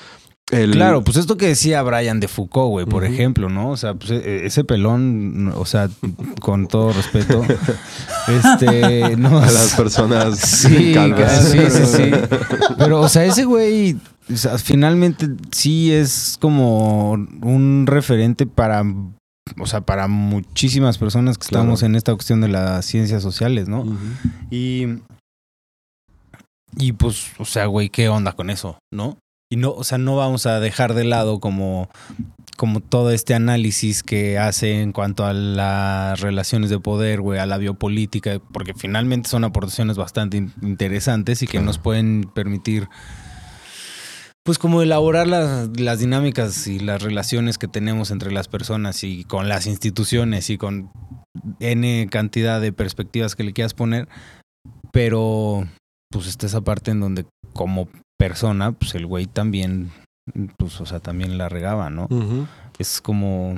[0.49, 0.71] el...
[0.71, 3.69] Claro, pues esto que decía Brian de Foucault, güey, por ejemplo, ¿no?
[3.69, 5.89] O sea, pues e- ese pelón, o sea,
[6.41, 7.43] con todo respeto,
[8.27, 9.39] este, no.
[9.39, 12.11] A las personas Sí, sí, sí, sí.
[12.77, 13.97] Pero, o sea, ese güey,
[14.33, 18.83] o sea, finalmente sí es como un referente para,
[19.59, 21.63] o sea, para muchísimas personas que Claro.
[21.63, 23.81] estamos en esta cuestión de las ciencias sociales, ¿no?
[23.81, 23.97] Ujú.
[24.51, 24.99] Y.
[26.75, 28.77] Y pues, o sea, güey, ¿qué onda con eso?
[28.93, 29.17] ¿No?
[29.51, 31.89] Y no, o sea, no vamos a dejar de lado como,
[32.57, 37.45] como todo este análisis que hace en cuanto a las relaciones de poder, güey, a
[37.45, 41.65] la biopolítica, porque finalmente son aportaciones bastante in- interesantes y que Claro.
[41.67, 42.89] nos pueden permitir,
[44.47, 49.25] pues, como elaborar las, las dinámicas y las relaciones que tenemos entre las personas y
[49.25, 50.89] con las instituciones y con
[51.59, 54.07] N cantidad de perspectivas que le quieras poner,
[54.93, 55.67] pero
[56.09, 59.91] pues está esa parte en donde como persona, pues el güey también,
[60.57, 62.07] pues o sea, también la regaba, ¿no?
[62.79, 63.55] Es como...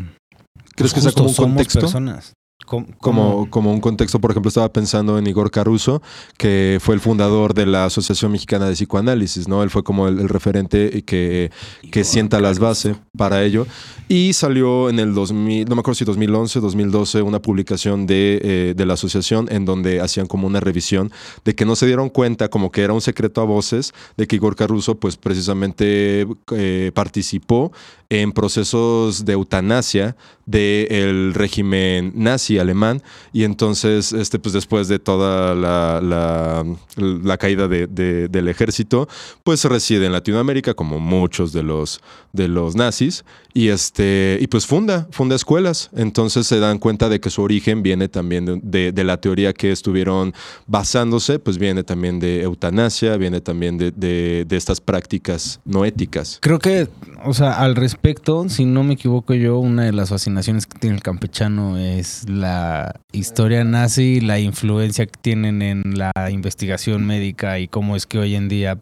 [0.76, 1.80] ¿Crees pues, que sea como un justo somos contexto?
[1.82, 2.34] personas.
[2.66, 6.04] Com- Como, como un contexto, por ejemplo, estaba pensando en Igor Caruso,
[6.38, 9.64] que fue el fundador de la Asociación Mexicana de Psicoanálisis, ¿no?
[9.64, 11.50] Él fue como el, el referente que,
[11.92, 13.66] que sienta las bases para ello.
[14.08, 18.74] Y salió en el 2000, no me acuerdo si 2011, 2012, una publicación de, eh,
[18.76, 21.12] de la asociación en donde hacían como una revisión
[21.46, 24.36] de que no se dieron cuenta, como que era un secreto a voces, de que
[24.36, 27.72] Igor Caruso, pues precisamente eh, participó
[28.12, 30.16] en procesos de eutanasia
[30.48, 33.02] del régimen nazi alemán.
[33.34, 39.08] Y entonces este pues después de toda la, la- caída de- de- del ejército
[39.44, 42.02] pues reside en Latinoamérica como muchos de los
[42.34, 45.90] de los nazis y este y pues funda funda escuelas.
[45.96, 50.34] Entonces se dan cuenta de que su origen viene también de, la teoría que estuvieron
[50.68, 56.38] basándose pues viene también de eutanasia viene también de, de- de estas prácticas no éticas.
[56.42, 56.88] Creo que,
[57.26, 60.96] o sea, al respecto, si no me equivoco yo, una de las fascinaciones que tiene
[60.96, 67.68] el campechano es la historia nazi, la influencia que tienen en la investigación médica y
[67.68, 68.80] cómo es que hoy en día,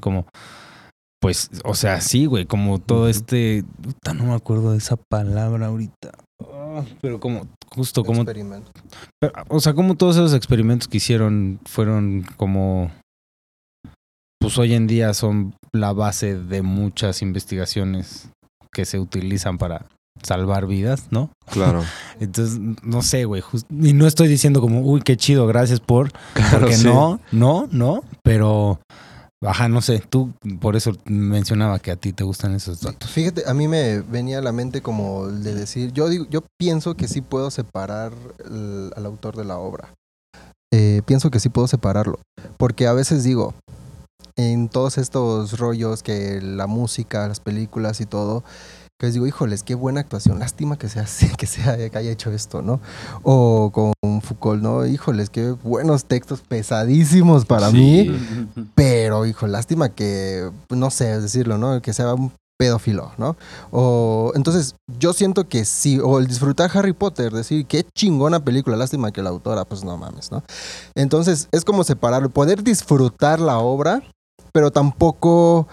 [0.00, 0.26] como,
[1.20, 5.66] pues, o sea, sí, güey, como todo este, puta, no me acuerdo de esa palabra
[5.66, 6.12] ahorita.
[6.40, 8.70] No, pero como, justo como, Experimento.
[9.20, 12.90] pero, o sea, como todos esos experimentos que hicieron fueron como,
[14.38, 18.30] pues hoy en día son la base de muchas investigaciones
[18.72, 19.86] que se utilizan para
[20.22, 21.30] salvar vidas, ¿no?
[21.50, 21.84] Claro.
[22.20, 23.40] Entonces, no sé, güey.
[23.42, 26.10] just- Y no estoy diciendo como, uy, qué chido, gracias por.
[26.34, 26.84] Claro, Porque sí.
[26.84, 28.02] no, no, no.
[28.22, 28.80] Pero,
[29.44, 30.02] ajá, no sé.
[30.08, 33.10] Tú, por eso mencionaba que a ti te gustan esos datos.
[33.10, 36.42] Fíjate, a mí me venía a la mente como el de decir, yo digo, yo
[36.58, 38.12] pienso que sí puedo separar
[38.44, 39.92] el- al autor de la obra.
[40.72, 42.18] Eh, pienso que sí puedo separarlo,
[42.58, 43.54] porque a veces digo,
[44.36, 48.42] en todos estos rollos que la música, las películas y todo,
[48.98, 52.10] que les digo, híjoles, qué buena actuación, lástima que sea así, que sea que haya
[52.10, 52.80] hecho esto, ¿no?
[53.22, 54.86] O con Foucault, ¿no?
[54.86, 57.76] Híjoles, qué buenos textos pesadísimos para Sí.
[57.76, 58.66] mí.
[58.74, 61.82] Pero, hijo, lástima que, no sé decirlo, ¿no?
[61.82, 63.36] Que sea un pedófilo, ¿no?
[63.70, 68.78] O, entonces, yo siento que sí, o el disfrutar Harry Potter, decir, qué chingona película,
[68.78, 70.42] lástima que la autora, pues no mames, ¿no?
[70.94, 74.02] Entonces, es como separarlo, poder disfrutar la obra,
[74.52, 75.68] pero tampoco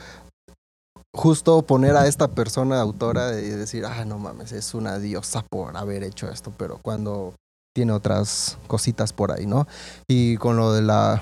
[1.16, 5.78] justo poner a esta persona autora y decir, ah, no mames, es una diosa por
[5.78, 7.34] haber hecho esto, pero cuando
[7.76, 9.68] tiene otras cositas por ahí, ¿no?
[10.08, 11.22] Y con lo de la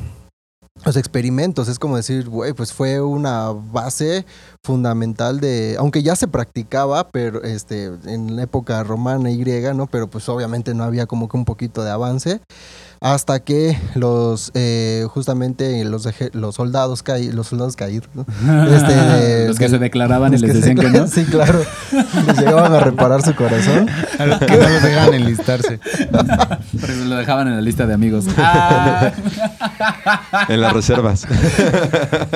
[0.86, 4.26] los experimentos, es como decir, güey, pues fue una base
[4.66, 9.86] fundamental de, aunque ya se practicaba, pero este, en la época romana y griega, ¿no?
[9.88, 12.42] Pero pues obviamente no había como que un poquito de avance,
[13.04, 18.26] hasta que los, eh, justamente los, los soldados caídos, los soldados caídos, ¿no?
[18.76, 21.08] Este, de- los que del- se declaraban y les decían que no.
[21.08, 21.62] Sí, claro.
[22.28, 23.90] Les llegaban a reparar su corazón.
[24.20, 25.80] A los que no los dejan enlistarse.
[25.80, 28.26] Por eso lo dejaban en la lista de amigos.
[28.38, 29.12] Ah.
[30.48, 31.26] En las reservas.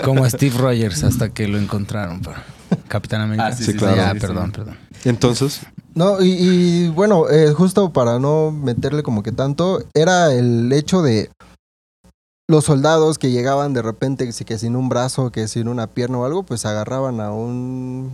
[0.04, 2.21] Como Steve Rogers hasta que lo encontraron.
[2.21, 2.38] pero-
[2.88, 3.47] Capitán América.
[3.47, 3.95] Ah, sí, Sí, sí, claro.
[3.97, 4.19] Ya, sí, sí.
[4.25, 4.78] perdón, perdón.
[5.04, 5.62] Entonces,
[5.95, 11.01] No, y, y, bueno, eh, justo para no meterle como que tanto, era el hecho
[11.01, 11.29] de
[12.49, 16.25] los soldados que llegaban de repente, que sin un brazo, que sin una pierna o
[16.25, 18.12] algo, pues agarraban a un,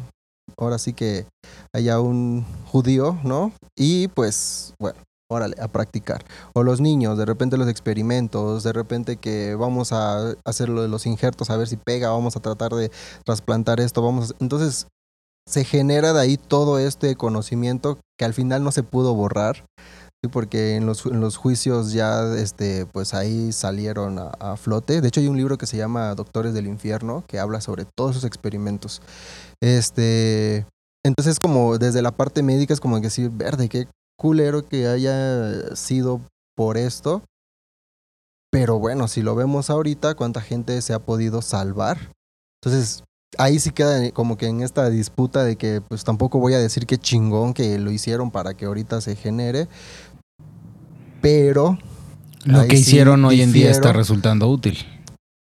[0.58, 1.26] ahora sí que
[1.74, 3.52] haya un judío, ¿no?
[3.76, 6.24] Y pues, bueno, órale, a practicar.
[6.54, 11.08] O los niños, de repente los experimentos, de repente que vamos a hacer de los
[11.08, 12.92] injertos, a ver si pega, vamos a tratar de
[13.26, 14.36] trasplantar esto, vamos a...
[14.40, 14.88] Entonces,
[15.48, 19.66] se genera de ahí todo este conocimiento que al final no se pudo borrar,
[20.30, 25.02] porque en los, juicios ya, este, pues ahí salieron a, flote.
[25.02, 28.12] De hecho, hay un libro que se llama Doctores del Infierno, que habla sobre todos
[28.12, 29.02] esos experimentos.
[29.62, 30.68] Este,
[31.04, 36.22] entonces, como desde la parte médica, es como decir, verde, qué culero que haya sido
[36.56, 37.24] por esto.
[38.52, 42.14] Pero bueno, si lo vemos ahorita, ¿cuánta gente se ha podido salvar?
[42.62, 43.04] Entonces,
[43.38, 46.86] ahí sí queda como que en esta disputa de que pues tampoco voy a decir
[46.86, 49.68] que chingón que lo hicieron para que ahorita se genere,
[51.22, 51.78] pero
[52.44, 54.78] Lo que sí hicieron hoy en día está resultando útil.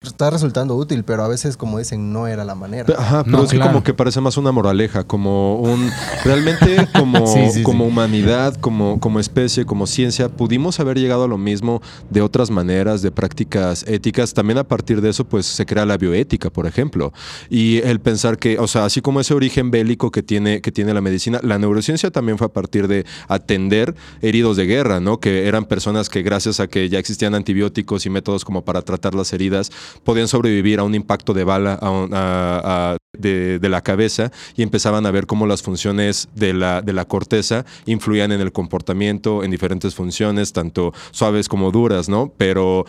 [0.04, 2.94] Está resultando útil, pero a veces como dicen no era la manera.
[2.98, 5.90] Ajá, pero No, es que como que parece más una moraleja, como un
[6.24, 7.90] realmente como, Sí, sí, como sí.
[7.92, 13.02] humanidad, como, como especie, como ciencia, pudimos haber llegado a lo mismo de otras maneras,
[13.02, 14.34] de prácticas éticas.
[14.34, 17.14] También a partir de eso, pues se crea la bioética, por ejemplo.
[17.50, 20.94] Y el pensar que, o sea, así como ese origen bélico que tiene, que tiene
[20.94, 25.20] la medicina, la neurociencia también fue a partir de atender heridos de guerra, ¿no?
[25.20, 29.16] Que eran personas que gracias a que ya existían antibióticos y métodos como para tratar
[29.16, 29.72] las heridas,
[30.04, 35.06] podían sobrevivir a un impacto de bala a a- a- de, la cabeza y empezaban
[35.06, 39.52] a ver cómo las funciones de la, de la corteza influían en el comportamiento, en
[39.52, 42.32] diferentes funciones, tanto suaves como duras, ¿no?
[42.38, 42.86] Pero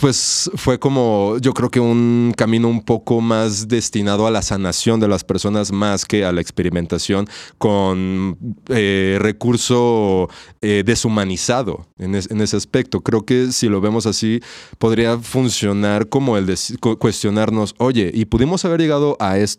[0.00, 5.00] pues fue como, yo creo que un camino un poco más destinado a la sanación
[5.00, 7.26] de las personas más que a la experimentación
[7.58, 10.28] con eh, recurso
[10.62, 13.00] eh, deshumanizado en, es- en ese aspecto.
[13.00, 14.40] Creo que si lo vemos así,
[14.78, 19.53] podría funcionar como el de cu- cuestionarnos, oye, ¿y pudimos haber llegado a esto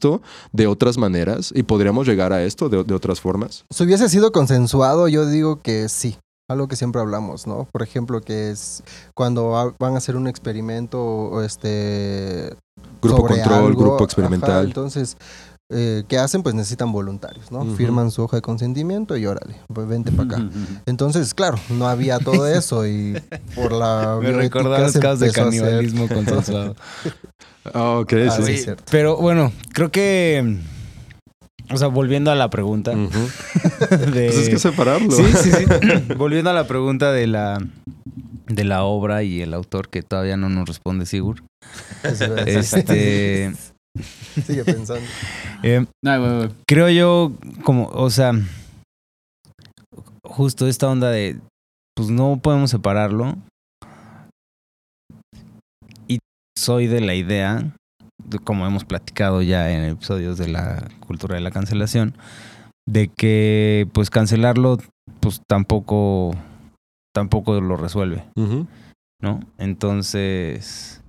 [0.52, 1.52] de otras maneras?
[1.56, 3.66] ¿Y podríamos llegar a esto de, de otras formas?
[3.70, 6.18] Si hubiese sido consensuado, yo digo que sí.
[6.48, 7.68] Algo que siempre hablamos, ¿no?
[7.72, 8.84] Por ejemplo, que es
[9.16, 12.56] cuando van a hacer un experimento o este
[13.02, 14.66] Grupo sobre control, algo, grupo ajá, experimental.
[14.66, 15.18] entonces,
[15.72, 16.44] eh, ¿qué hacen?
[16.44, 17.66] Pues necesitan voluntarios, ¿no?
[17.76, 20.50] Firman su hoja de consentimiento y órale, pues vente para acá.
[20.86, 23.20] Entonces, claro, no había todo eso y
[23.56, 26.76] por la Me recordaron los casos de canibalismo consensuado.
[27.74, 28.38] Ah, ok, Ah, sí.
[28.38, 28.84] sí, Oye, es cierto.
[28.92, 30.58] pero bueno, creo que.
[31.72, 32.92] O sea, volviendo a la pregunta.
[32.96, 33.08] De-
[33.90, 35.12] Pues es que separarlo.
[35.12, 35.66] Sí, sí, sí.
[36.18, 37.58] volviendo a la pregunta de la,
[38.48, 41.44] de la obra y el autor, que todavía no nos responde Sigur.
[42.04, 43.54] Este.
[44.46, 45.04] Sigue pensando.
[45.64, 46.50] eh, No, güey, güey.
[46.68, 47.32] creo yo,
[47.64, 48.34] como, o sea,
[50.24, 51.40] justo esta onda de,
[51.96, 53.38] pues no podemos separarlo.
[56.08, 56.20] Y
[56.58, 57.74] soy de la idea,
[58.24, 62.16] de- como hemos platicado ya en episodios de la cultura de la cancelación,
[62.88, 64.78] de que pues cancelarlo
[65.20, 66.36] pues tampoco
[67.14, 68.24] tampoco lo resuelve.
[69.22, 69.40] ¿no?
[69.58, 71.02] Entonces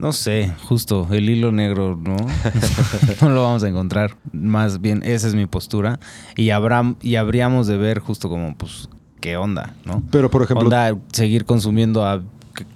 [0.00, 2.14] no sé, justo el hilo negro, ¿no?
[3.22, 4.16] no lo vamos a encontrar.
[4.32, 5.98] Más bien, esa es mi postura.
[6.36, 8.88] Y habrá, y habríamos de ver justo como, pues,
[9.20, 10.04] qué onda, ¿no?
[10.12, 12.22] Pero, por ejemplo, onda, seguir consumiendo a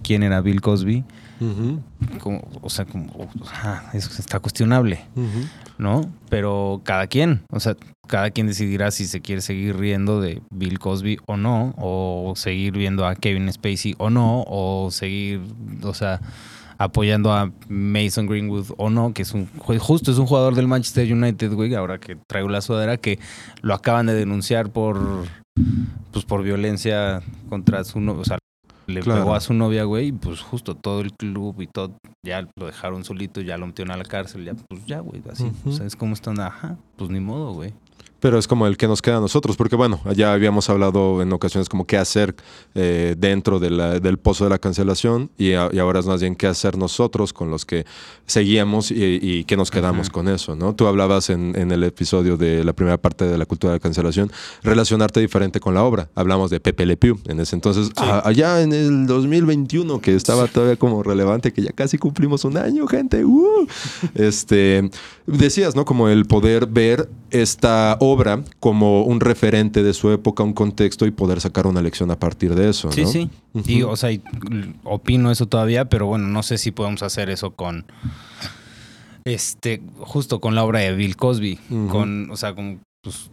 [0.03, 1.05] quién era Bill Cosby.
[2.21, 3.29] Como, o sea, como,
[3.93, 5.01] eso está cuestionable.
[5.79, 6.03] ¿no?
[6.29, 7.77] Pero cada quien, o sea,
[8.07, 12.73] cada quien decidirá si se quiere seguir riendo de Bill Cosby o no, o seguir
[12.75, 15.41] viendo a Kevin Spacey o no, o seguir,
[15.83, 16.21] o sea,
[16.79, 20.69] apoyando a Mason Greenwood o no, que es un ju- justo es un jugador del
[20.69, 23.19] Manchester United, güey, ahora que traigo la sudadera que
[23.61, 24.99] lo acaban de denunciar por
[26.13, 28.39] pues por violencia contra su o sea,
[28.87, 29.21] le Claro.
[29.23, 31.93] pegó a su novia, güey, y pues justo todo el club y todo
[32.25, 35.45] ya lo dejaron solito, ya lo metieron a la cárcel, ya pues ya, güey, así,
[35.45, 35.71] Ujú.
[35.71, 37.73] o sea, es como están, ajá, pues ni modo, güey.
[38.23, 41.33] Pero es como el que nos queda a nosotros, porque bueno, ya habíamos hablado en
[41.33, 42.37] ocasiones como qué hacer
[42.77, 46.21] eh, dentro de la- del pozo de la cancelación y, a- y ahora es más
[46.21, 47.85] bien qué hacer nosotros con los que
[48.27, 50.73] seguíamos y, y qué nos quedamos con eso, ¿no?
[50.77, 53.83] Tú hablabas en, en el episodio de la primera parte de la cultura de la
[53.83, 54.31] cancelación,
[54.63, 56.09] relacionarte diferente con la obra.
[56.15, 60.47] Hablamos de Pepe Le Pew en ese entonces, a- allá en el 2021, que estaba
[60.47, 63.25] todavía como relevante, que ya casi cumplimos un año, gente.
[63.25, 63.67] ¡uh!
[64.15, 64.89] Este,
[65.27, 65.85] decías, ¿no?
[65.85, 68.12] Como el poder ver esta obra
[68.61, 72.55] como un referente de su época, un contexto y poder sacar una lección a partir
[72.55, 72.93] de eso, ¿no?
[72.93, 73.31] Sí, sí.
[73.55, 73.71] Ujú.
[73.71, 77.31] Y, o sea, y, l- opino eso todavía, pero bueno, no sé si podemos hacer
[77.31, 77.85] eso con.
[79.25, 81.59] Este, justo con la obra de Bill Cosby.
[81.89, 83.31] Con, o sea, con, pues,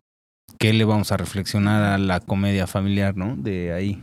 [0.60, 3.36] ¿qué le vamos a reflexionar a la comedia familiar, no?
[3.36, 4.00] De ahí.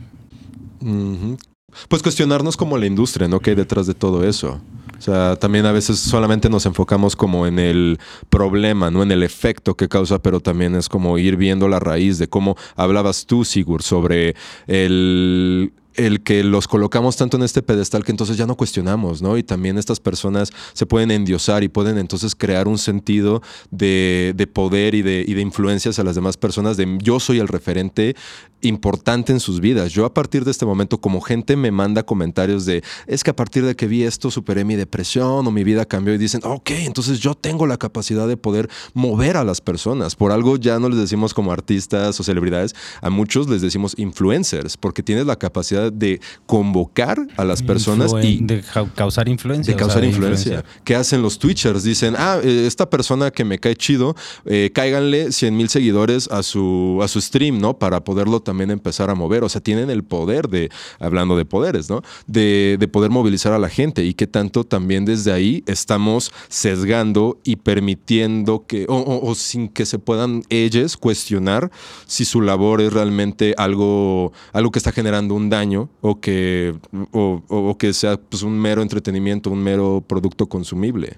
[1.87, 3.39] Pues cuestionarnos como la industria, ¿no?
[3.39, 4.59] ¿Qué hay detrás de todo eso?
[4.97, 9.23] O sea, también a veces solamente nos enfocamos como en el problema, no en el
[9.23, 13.45] efecto que causa, pero también es como ir viendo la raíz de cómo hablabas tú,
[13.45, 14.35] Sigur, sobre
[14.67, 19.37] el, el que los colocamos tanto en este pedestal que entonces ya no cuestionamos, ¿no?
[19.37, 24.47] Y también estas personas se pueden endiosar y pueden entonces crear un sentido de, de
[24.47, 28.15] poder y de, y de influencias a las demás personas, de yo soy el referente
[28.61, 29.91] importante en sus vidas.
[29.91, 33.35] Yo a partir de este momento, como gente me manda comentarios de, es que a
[33.35, 36.71] partir de que vi esto, superé mi depresión o mi vida cambió y dicen, ok,
[36.71, 40.15] entonces yo tengo la capacidad de poder mover a las personas.
[40.15, 44.77] Por algo ya no les decimos como artistas o celebridades, a muchos les decimos influencers,
[44.77, 49.71] porque tienes la capacidad de convocar a las personas Influen- y de ca- causar influencia.
[49.71, 50.65] de o sea, causar de influencia.
[50.83, 51.83] ¿Qué hacen los Twitchers?
[51.83, 54.15] Dicen, ah, eh, esta persona que me cae chido,
[54.45, 57.77] eh, cáiganle 100 mil seguidores a su, a su stream, ¿no?
[57.77, 59.43] Para poderlo también empezar a mover.
[59.43, 62.01] O sea, tienen el poder de, hablando de poderes, ¿no?
[62.25, 67.39] De, de poder movilizar a la gente y que tanto también desde ahí estamos sesgando
[67.43, 71.71] y permitiendo que, o, sin que se puedan ellos cuestionar
[72.05, 76.77] si su labor es realmente algo, algo que está generando un daño o que,
[77.11, 81.17] o, que sea pues, un mero entretenimiento, un mero producto consumible.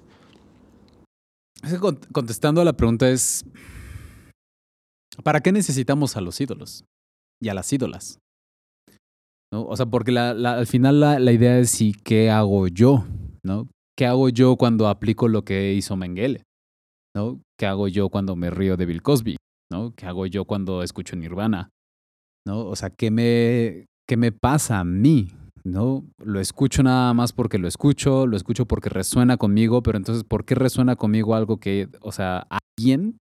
[2.12, 3.44] Contestando a la pregunta es,
[5.22, 6.84] ¿para qué necesitamos a los ídolos
[7.42, 8.18] y a las ídolas?
[9.52, 9.64] ¿No?
[9.64, 13.04] O sea, porque al final la, idea es sí, ¿qué hago yo?
[13.42, 13.68] ¿No?
[13.96, 16.44] ¿Qué hago yo cuando aplico lo que hizo Mengele?
[17.16, 17.40] ¿No?
[17.58, 19.36] ¿Qué hago yo cuando me río de Bill Cosby?
[19.72, 19.92] ¿No?
[19.96, 21.70] ¿Qué hago yo cuando escucho Nirvana?
[22.46, 22.66] ¿No?
[22.66, 25.28] O sea, ¿qué me, qué me pasa a mí?
[25.64, 26.04] ¿No?
[26.18, 30.44] Lo escucho nada más porque lo escucho, lo escucho porque resuena conmigo, pero entonces, ¿por
[30.44, 32.46] qué resuena conmigo algo que, o sea,
[32.78, 33.18] alguien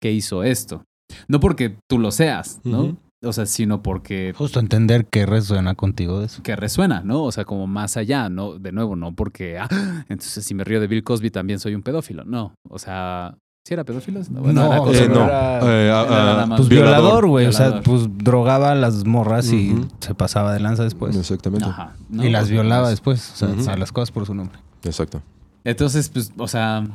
[0.00, 0.84] que hizo esto?
[1.26, 2.96] No porque tú lo seas, ¿no?
[3.22, 6.42] O sea, sino porque Justo entender que resuena contigo de eso.
[6.42, 7.22] que resuena, ¿no?
[7.24, 8.58] O sea, como más allá, ¿no?
[8.58, 9.68] De nuevo, no porque, ah,
[10.08, 12.24] entonces si me río de Bill Cosby también soy un pedófilo.
[12.24, 14.20] No, o sea, ¿sí era pedófilo?
[14.30, 15.24] No, era o cosa- Eh, no.
[15.24, 17.26] era- Eh, era ah, más Pues violador.
[17.26, 17.46] güey.
[17.46, 21.14] O sea, pues drogaba a las morras y se pasaba de lanza después.
[21.14, 21.66] Exactamente.
[21.66, 22.24] Ajá, ¿no?
[22.24, 23.42] Y las sea, violaba pues, después.
[23.42, 24.58] O sea, las cosas por su nombre.
[24.82, 25.20] Exacto.
[25.64, 26.86] Entonces, pues, o sea,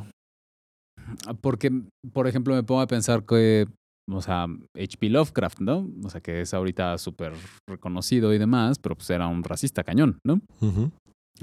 [1.40, 1.70] porque,
[2.12, 3.68] por ejemplo, me pongo a pensar que,
[4.08, 4.44] o sea,
[4.74, 5.08] H.P.
[5.10, 5.88] Lovecraft, ¿no?
[6.04, 7.32] O sea, que es ahorita súper
[7.68, 10.40] reconocido y demás, pero pues era un racista cañón, ¿no?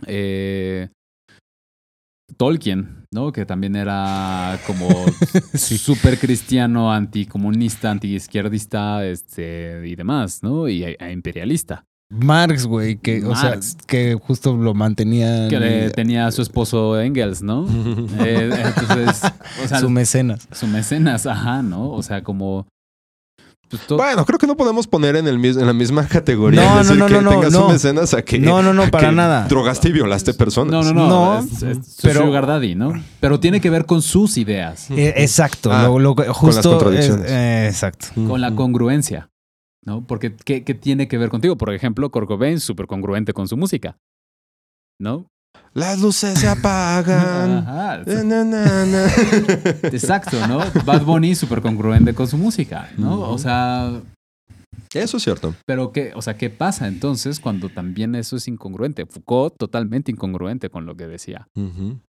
[0.07, 0.89] Eh,
[2.37, 3.31] Tolkien, ¿no?
[3.31, 4.87] Que también era como
[5.53, 10.67] súper cristiano, anticomunista, antiizquierdista, este, y demás, ¿no?
[10.67, 11.83] Y e- e imperialista.
[12.13, 13.57] Marx, güey, que, o sea,
[13.87, 15.47] que justo lo mantenía.
[15.49, 17.65] Que le tenía a su esposo Engels, ¿no?
[18.25, 19.21] Eh, entonces,
[19.63, 20.47] o sea, su mecenas.
[20.51, 21.89] su mecenas, ajá, ¿no?
[21.91, 22.67] O sea, como...
[23.69, 26.61] pues, Bueno, creo que no podemos poner en, el en la misma categoría.
[26.63, 27.65] No, es decir, no, no, que no, tengas no.
[27.67, 28.37] un mecenas a que.
[28.39, 29.47] No, no, no, para que nada.
[29.47, 30.71] Drogaste y violaste personas.
[30.71, 32.93] no, no, no, No, es, es su pero- sugar daddy, ¿no?
[33.19, 35.71] Pero tiene que ver con sus ideas, Eh, exacto.
[35.73, 36.77] Ah, lo, lo que- justo.
[36.77, 37.25] contradicciones.
[37.25, 38.07] es- eh, exacto.
[38.27, 39.29] con la congruencia,
[39.85, 40.05] ¿no?
[40.05, 41.57] Porque ¿qué, qué tiene que ver contigo?
[41.57, 43.97] Por ejemplo, Kurt Cobain, súper congruente con su música,
[44.99, 45.27] ¿no?
[45.73, 47.51] Las luces se apagan.
[47.67, 49.05] Ajá, Na, na, na, na.
[49.83, 50.59] exacto, ¿no?
[50.85, 53.21] Bad Bunny, súper congruente con su música, ¿no?
[53.29, 54.01] O sea,
[54.93, 55.55] Eso es cierto.
[55.65, 59.05] Pero qué, o sea, ¿qué pasa entonces cuando también eso es incongruente?
[59.07, 61.47] Foucault totalmente incongruente con lo que decía.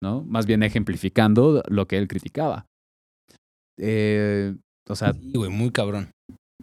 [0.01, 0.23] ¿no?
[0.23, 2.65] Más bien ejemplificando lo que él criticaba.
[3.77, 4.55] Eh,
[4.89, 6.09] o sea, Sí, güey, muy cabrón.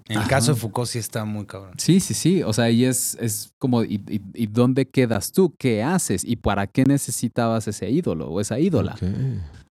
[0.09, 0.29] En el Ajá.
[0.29, 1.75] caso de Foucault sí está muy cabrón.
[1.79, 2.43] sí, sí, sí.
[2.43, 5.55] O sea, y es, es como, ¿y, y, y dónde quedas tú?
[5.59, 6.25] ¿Qué haces?
[6.25, 8.97] ¿Y para qué necesitabas ese ídolo o esa ídola?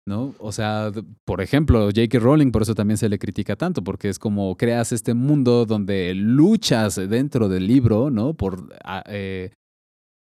[0.07, 0.35] ¿no?
[0.39, 0.93] O sea,
[1.25, 2.19] por ejemplo, J.K.
[2.19, 6.13] Rowling, por eso también se le critica tanto, porque es como creas este mundo donde
[6.15, 8.35] luchas dentro del libro, ¿no?
[8.35, 9.51] Por, a- eh,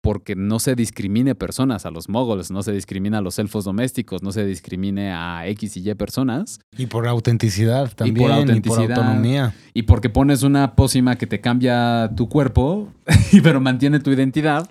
[0.02, 4.22] porque no se discrimine personas, a los moguls, no se discrimina a los elfos domésticos,
[4.22, 8.16] no se discrimine a X y Y personas, Y por autenticidad también.
[8.16, 8.98] Y por, autenticidad.
[8.98, 9.54] autonomía.
[9.74, 12.88] y porque pones una pócima que te cambia tu cuerpo,
[13.42, 14.68] pero mantiene tu identidad,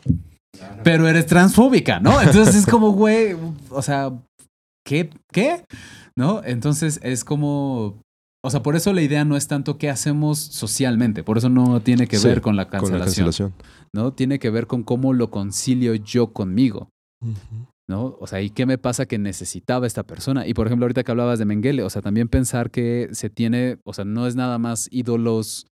[0.83, 2.21] pero eres transfóbica, ¿no?
[2.21, 3.35] Entonces es como, güey,
[3.69, 4.11] o sea,
[4.85, 5.09] ¿qué?
[5.31, 5.63] ¿Qué?
[6.15, 6.41] ¿No?
[6.43, 8.01] Entonces es como...
[8.47, 11.81] O sea, por eso la idea no es tanto qué hacemos socialmente, por eso no
[11.81, 13.53] tiene que Sí, ver con la Con la cancelación, cancelación.
[13.93, 14.13] ¿no?
[14.13, 16.89] Tiene que ver con cómo lo concilio yo conmigo.
[17.89, 18.17] ¿no?
[18.19, 20.45] O sea, ¿y qué me pasa que necesitaba esta persona?
[20.47, 23.79] Y por ejemplo, ahorita que hablabas de Mengele, o sea, también pensar que se tiene,
[23.85, 25.67] o sea, no es nada más ídolos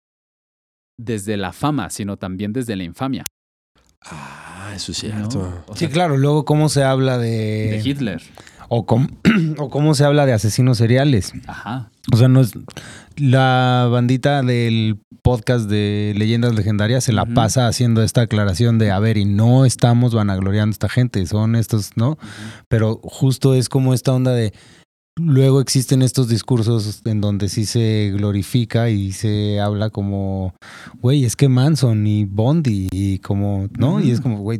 [0.98, 3.28] desde la fama, sino también desde la infamia.
[4.02, 5.30] Ah, eso es ¿no?
[5.30, 5.64] cierto.
[5.76, 6.18] Sí, claro.
[6.18, 7.82] Luego, ¿cómo se habla de de.
[7.84, 8.22] Hitler.
[8.70, 9.08] O, cómo,
[9.58, 11.34] o cómo se habla de asesinos seriales.
[11.48, 11.90] Ajá.
[12.12, 12.54] O sea, no es.
[13.18, 19.00] La bandita del podcast de Leyendas Legendarias se la pasa haciendo esta aclaración de, a
[19.00, 22.18] ver, y no estamos vanagloriando a esta gente, son estos, ¿no?
[22.68, 24.54] Pero justo es como esta onda de.
[25.20, 30.54] Luego existen estos discursos en donde sí se glorifica y se habla como,
[31.02, 34.02] güey, es que Manson y Bondi y como, ¿no?
[34.02, 34.60] Y es como, güey.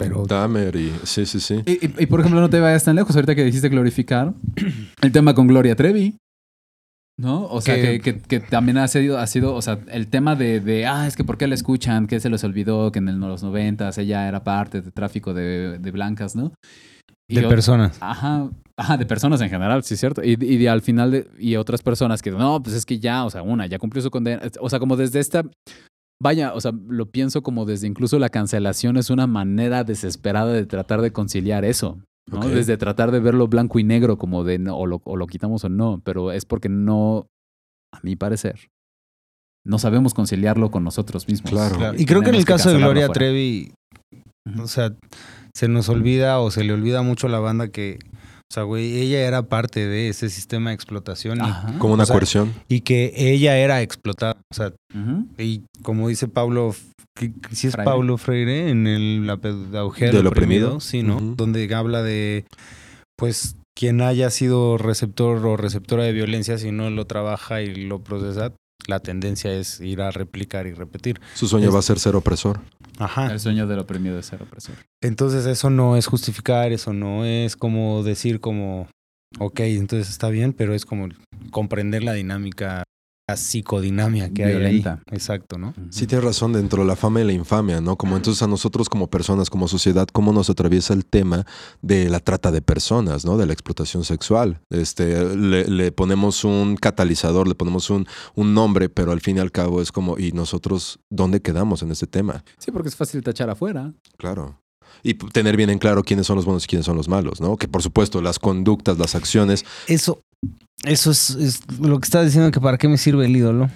[0.00, 0.92] Pero- Dahmer y.
[1.04, 1.60] Sí, sí, sí.
[1.66, 4.34] Y, y- y, por ejemplo, no te vayas tan lejos, ahorita que dijiste glorificar,
[5.02, 6.16] el tema con Gloria Trevi.
[7.16, 7.44] ¿No?
[7.44, 10.34] O sea, que, Que- que- que también ha sido, ha sido, o sea, el tema
[10.34, 12.08] de, de, ah, es que ¿por qué la escuchan?
[12.08, 15.78] Que se les olvidó que en el- los noventas ella era parte de tráfico de,
[15.78, 16.52] de blancas, ¿no?
[17.32, 17.96] Y de personas.
[18.00, 20.22] Ajá, ajá, de personas en general, sí es cierto.
[20.24, 23.24] Y, y de- al final, de- y otras personas que, no, pues es que ya,
[23.24, 24.42] o sea, una, ya cumplió su condena.
[24.60, 25.42] O sea, como desde esta,
[26.22, 30.66] vaya, o sea, lo pienso como desde incluso la cancelación es una manera desesperada de
[30.66, 31.98] tratar de conciliar eso.
[32.30, 32.40] ¿no?
[32.48, 35.64] Desde tratar de verlo blanco y negro como de no, o, lo, o lo quitamos
[35.64, 37.26] o no, pero es porque no,
[37.92, 38.68] a mi parecer,
[39.66, 41.50] no sabemos conciliarlo con nosotros mismos.
[41.50, 41.76] Claro.
[41.76, 41.98] Claro.
[41.98, 43.08] Y creo que en el caso de Gloria.
[43.08, 43.72] Trevi,
[44.56, 44.94] o sea,
[45.54, 48.98] se nos olvida o se le olvida mucho a la banda que, o sea, güey,
[49.00, 51.74] ella era parte de ese sistema de explotación y, Ajá.
[51.78, 52.52] Como una O sea, coerción.
[52.68, 54.36] y que ella era explotada.
[54.50, 54.72] O sea,
[55.38, 56.74] y como dice Pablo,
[57.14, 57.90] que- que si es Freire.
[57.90, 60.76] Pablo Freire en el, la pedagogía Del del oprimido.
[60.76, 61.20] oprimido, sí, ¿no?
[61.36, 62.44] Donde habla de,
[63.16, 68.02] pues, quien haya sido receptor o receptora de violencia, si no lo trabaja y lo
[68.02, 68.52] procesa,
[68.88, 71.20] la tendencia es ir a replicar y repetir.
[71.34, 72.60] Su sueño Es- va a ser ser opresor.
[72.98, 73.32] Ajá.
[73.32, 74.74] El sueño del oprimido de ser opresor.
[75.02, 78.88] Entonces eso no es justificar, eso no es como decir como,
[79.38, 81.08] ok, entonces está bien, pero es como
[81.50, 82.84] comprender la dinámica,
[83.28, 84.84] la psicodinamia que hay ahí.
[85.10, 85.74] Exacto, ¿no?
[85.90, 87.96] Sí, tienes razón, dentro de la fama y la infamia, ¿no?
[87.96, 91.46] Como entonces a nosotros como personas, como sociedad, cómo nos atraviesa el tema
[91.82, 93.36] de la trata de personas, ¿no?
[93.36, 94.60] De la explotación sexual.
[94.70, 99.40] Este, le, le ponemos un catalizador, le ponemos un, un nombre, pero al fin y
[99.40, 102.44] al cabo es como, ¿y nosotros dónde quedamos en este tema?
[102.58, 103.92] Sí, porque es fácil tachar afuera.
[104.16, 104.58] Claro.
[105.02, 107.56] Y tener bien en claro quiénes son los buenos y quiénes son los malos, ¿no?
[107.56, 110.22] Que por supuesto las conductas, las acciones, Eso,
[110.84, 113.70] eso es, es lo que estás diciendo que para qué me sirve el ídolo.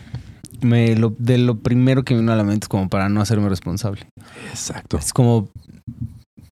[0.62, 3.20] Me lo, de lo primero que me vino a la mente es como para no
[3.20, 4.06] hacerme responsable.
[4.50, 4.96] exacto.
[4.98, 5.50] Es como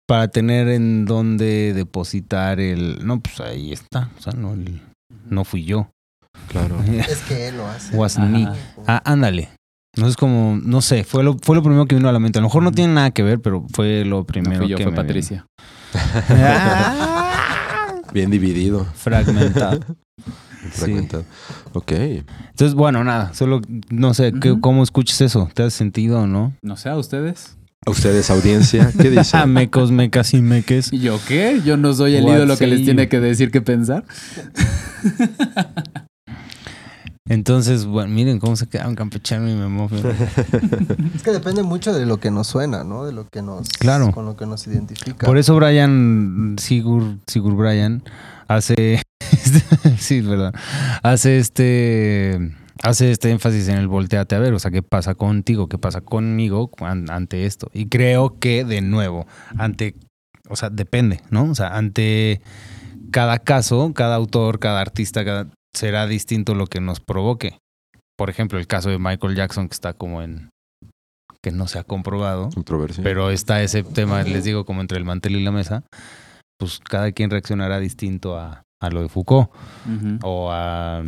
[0.07, 2.99] para tener en dónde depositar el.
[3.07, 4.11] No, pues ahí está.
[4.19, 4.83] O sea, no, el-
[5.31, 5.89] no fui yo.
[6.49, 6.77] Claro.
[7.09, 7.97] Es que él lo hace.
[7.97, 8.47] Was me.
[8.87, 9.49] Ah, ándale.
[9.97, 12.39] No es como, no sé, fue lo, fue lo primero que vino a la mente.
[12.41, 14.77] A lo mejor no tiene nada que ver, pero fue lo No primero fui yo,
[14.77, 15.47] que fue me Patricia.
[15.95, 16.05] vino.
[16.31, 19.81] Ah, Bien dividido, Fragmentado.
[20.75, 21.25] fragmentado.
[21.73, 21.93] Ok.
[21.93, 23.61] Entonces, bueno, nada, solo
[23.91, 24.61] no sé, ¿qué- Ujú.
[24.61, 25.49] ¿cómo escuchas eso?
[25.55, 26.53] ¿Te has sentido o no?
[26.63, 27.57] No sé, ¿a ustedes?
[27.87, 29.53] A ustedes, audiencia, ¿qué Ah, dicen?
[29.53, 30.93] mecos, mecas y meques.
[30.93, 31.61] ¿Y yo qué?
[31.65, 32.85] Yo no soy el What ídolo que les you?
[32.87, 34.05] tiene que decir qué pensar.
[37.27, 39.99] Entonces, bueno, miren cómo se quedaron campechano y memofio.
[41.15, 43.05] Es que depende mucho de lo que nos suena, ¿no?
[43.07, 43.69] De lo que nos...
[43.71, 44.13] Claro.
[44.13, 45.27] Con lo que nos identifica.
[45.27, 48.03] Por eso Brian, Sigur, Sigur Brian,
[48.49, 49.03] hace,
[49.99, 50.53] sí, verdad,
[51.03, 52.39] hace este,
[52.83, 56.01] hace este énfasis en el volteate a ver, o sea, qué pasa contigo, qué pasa
[56.01, 57.71] conmigo an- ante esto.
[57.73, 59.27] Y creo que, de nuevo,
[59.59, 59.95] ante,
[60.49, 61.45] o sea, depende, ¿no?
[61.51, 62.41] O sea, ante
[63.11, 67.59] cada caso, cada autor, cada artista, cada- será distinto lo que nos provoque.
[68.17, 70.51] Por ejemplo, el caso de Michael Jackson, que está como en,
[71.43, 72.49] que no se ha comprobado.
[72.55, 73.03] Controversia.
[73.03, 75.83] Pero está ese tema, les digo, como entre el mantel y la mesa,
[76.59, 79.51] pues cada quien reaccionará distinto a, a lo de Foucault,
[79.87, 81.05] Ujú, o a, a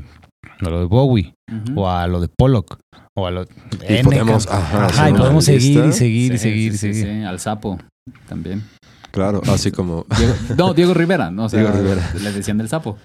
[0.70, 1.80] lo de Bowie, ujú.
[1.80, 2.78] o a lo de Pollock,
[3.16, 3.46] o a lo Y
[3.94, 7.00] N, podemos- ajá, Ajá, y podemos seguir y seguir y Sí, seguir y sí, sí,
[7.00, 7.20] seguir.
[7.20, 7.78] sí, al sapo
[8.28, 8.62] también.
[9.16, 10.04] Claro, así como...
[10.18, 11.46] Diego- no, Diego Rivera, ¿no?
[11.46, 12.12] O sea, Diego Rivera.
[12.22, 12.98] le decían del sapo.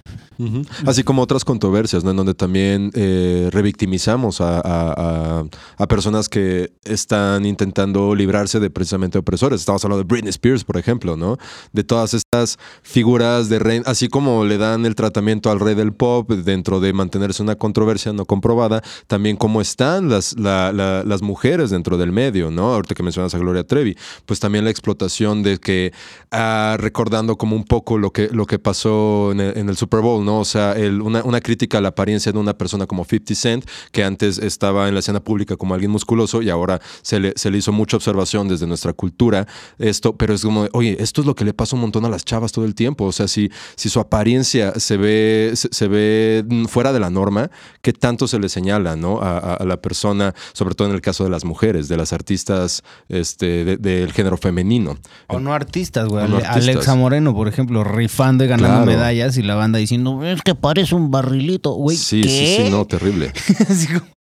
[0.86, 2.12] Así como otras controversias, ¿no?
[2.12, 4.93] En donde también eh, revictimizamos a, a-
[5.39, 5.43] a-
[5.78, 9.62] a personas que están intentando librarse de precisamente opresores.
[9.62, 11.38] Estamos hablando de Britney Spears, por ejemplo, ¿no?
[11.72, 15.93] De todas estas figuras de rey, así como le dan el tratamiento al rey del
[15.93, 21.22] pop dentro de mantenerse una controversia no comprobada, también cómo están las, la- la- las
[21.22, 22.74] mujeres dentro del medio, ¿no?
[22.74, 23.95] Ahorita que mencionas a Gloria Trevi,
[24.26, 25.93] pues también la explotación de que
[26.32, 30.39] ah, recordando como un poco lo que, lo que pasó en el, Super Bowl, ¿no?
[30.39, 34.38] O sea, una, crítica a la apariencia de una persona como 50 Cent, que antes
[34.38, 37.72] estaba en la escena pública como alguien musculoso y ahora se le, se le hizo
[37.72, 39.47] mucha observación desde nuestra cultura,
[39.80, 42.26] esto, pero es como, oye, esto es lo que le pasa un montón a las
[42.26, 46.93] chavas todo el tiempo, o sea, si, si su apariencia se ve, se, ve fuera
[46.93, 47.49] de la norma,
[47.82, 49.20] ¿qué tanto se le señala, ¿no?
[49.22, 53.64] A, la persona, sobre todo en el caso de las mujeres, de las artistas este,
[53.64, 54.97] de- del género femenino.
[55.28, 56.23] O no artistas, güey.
[56.25, 56.55] Artistas.
[56.55, 58.85] Alexa Moreno, por ejemplo, rifando y ganando Claro.
[58.85, 61.97] medallas y la banda diciendo, es que parece un barrilito, güey.
[61.97, 62.29] Sí, ¿qué?
[62.29, 63.31] sí, sí, no, terrible.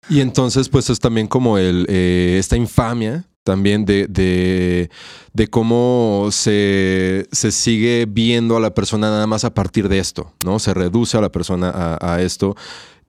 [0.08, 4.90] Y entonces, pues es también como el, eh, esta infamia también de, de,
[5.32, 10.32] de cómo se, se sigue viendo a la persona nada más a partir de esto,
[10.44, 10.58] ¿no?
[10.58, 12.54] Se reduce a la persona a, a esto.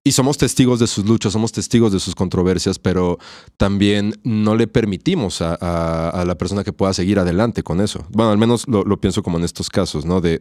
[0.04, 3.20] Y somos testigos de sus luchas, somos testigos de sus controversias, pero
[3.58, 8.08] también no le permitimos a, la persona que pueda seguir adelante con eso.
[8.10, 10.20] Bueno, al menos lo, pienso como en estos casos, ¿no?
[10.20, 10.40] De,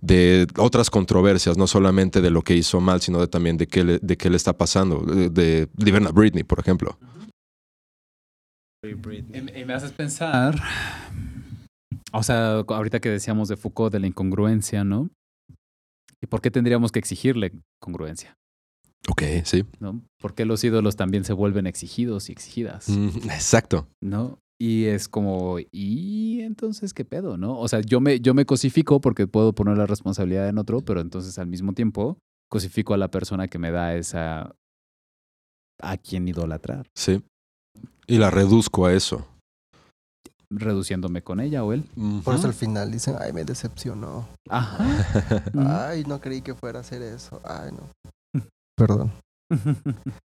[0.00, 3.84] de, otras controversias, no solamente de lo que hizo mal, sino de también de qué
[3.84, 4.98] le, de qué le está pasando.
[5.06, 6.98] De, de liberan a Britney, por ejemplo.
[8.82, 10.60] Y me haces pensar,
[12.12, 15.10] o sea, ahorita que decíamos de Foucault de la incongruencia, ¿no?
[16.22, 18.36] ¿Y por qué tendríamos que exigirle congruencia?
[19.10, 19.64] Ok, sí.
[19.80, 20.00] ¿No?
[20.20, 22.88] ¿Por qué los ídolos también se vuelven exigidos y exigidas?
[22.88, 23.88] Mm, exacto.
[24.00, 24.38] ¿No?
[24.60, 27.58] Y es como, ¿y entonces qué pedo, no?
[27.58, 31.00] O sea, yo me, yo me cosifico porque puedo poner la responsabilidad en otro, pero
[31.00, 32.18] entonces al mismo tiempo
[32.48, 34.54] cosifico a la persona que me da esa...
[35.80, 37.22] a quien idolatrar, Sí.
[38.06, 39.26] Y la reduzco a eso.
[40.54, 41.84] Reduciéndome con ella o él.
[42.24, 44.26] Por eso al final dicen, ay, me decepcionó.
[44.48, 44.78] Ajá.
[45.88, 47.40] Ay, no creí que fuera a hacer eso.
[47.44, 48.42] Ay, no.
[48.76, 49.12] Perdón.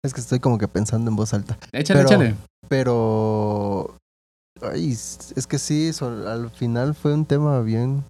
[0.06, 1.58] Es que estoy como que pensando en voz alta.
[1.72, 2.36] échale, Pero- échale.
[2.68, 3.96] Pero.
[4.62, 8.04] Ay, es que sí, al final fue un tema bien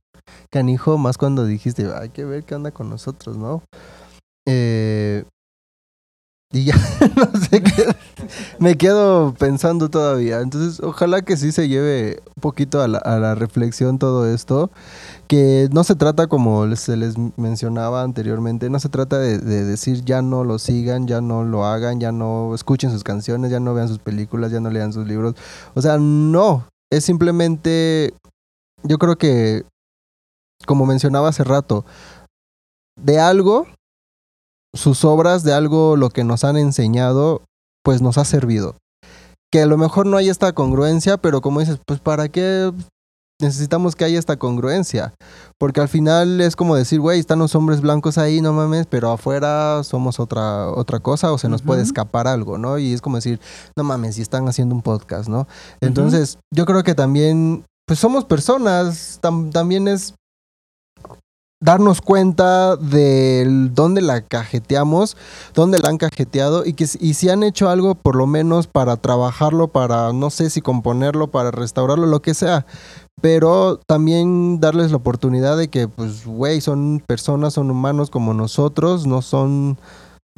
[0.52, 3.62] canijo, más cuando dijiste, hay que ver qué onda con nosotros, ¿no?
[4.48, 5.24] Eh,
[6.54, 6.76] y ya,
[7.16, 7.96] no sé qué.
[8.60, 10.40] Me quedo pensando todavía.
[10.40, 14.70] Entonces, ojalá que sí se lleve un poquito a la, reflexión todo esto.
[15.28, 20.06] Que no se trata, como se les mencionaba anteriormente, no se trata de, de decir
[20.06, 23.74] ya no lo sigan, ya no lo hagan, ya no escuchen sus canciones, ya no
[23.74, 25.34] vean sus películas, ya no lean sus libros.
[25.74, 26.68] O sea, no.
[26.92, 28.14] Es simplemente.
[28.84, 29.64] Yo creo que,
[30.68, 31.84] como mencionaba hace rato,
[32.96, 33.66] de algo,
[34.76, 37.42] sus obras, de algo lo que nos han enseñado,
[37.84, 38.76] pues nos ha servido.
[39.52, 42.72] Que a lo mejor no hay esta congruencia, pero como dices, pues ¿para qué
[43.40, 45.14] necesitamos que haya esta congruencia?
[45.60, 49.12] Porque al final es como decir, güey, están los hombres blancos ahí, no mames, pero
[49.12, 52.80] afuera somos otra, otra cosa o se nos puede escapar algo, ¿no?
[52.80, 53.40] Y es como decir,
[53.78, 55.48] no mames, si están haciendo un podcast, ¿no?
[55.82, 60.16] Entonces, yo creo que también, pues somos personas, tam- también es
[61.64, 65.16] darnos cuenta de dónde la cajeteamos,
[65.54, 68.68] dónde la han cajeteado y que si- y si han hecho algo por lo menos
[68.68, 72.66] para trabajarlo, para no sé si componerlo, para restaurarlo, lo que sea.
[73.22, 79.08] Pero también darles la oportunidad de que, pues, güey, son personas, son humanos como nosotros,
[79.08, 79.78] no son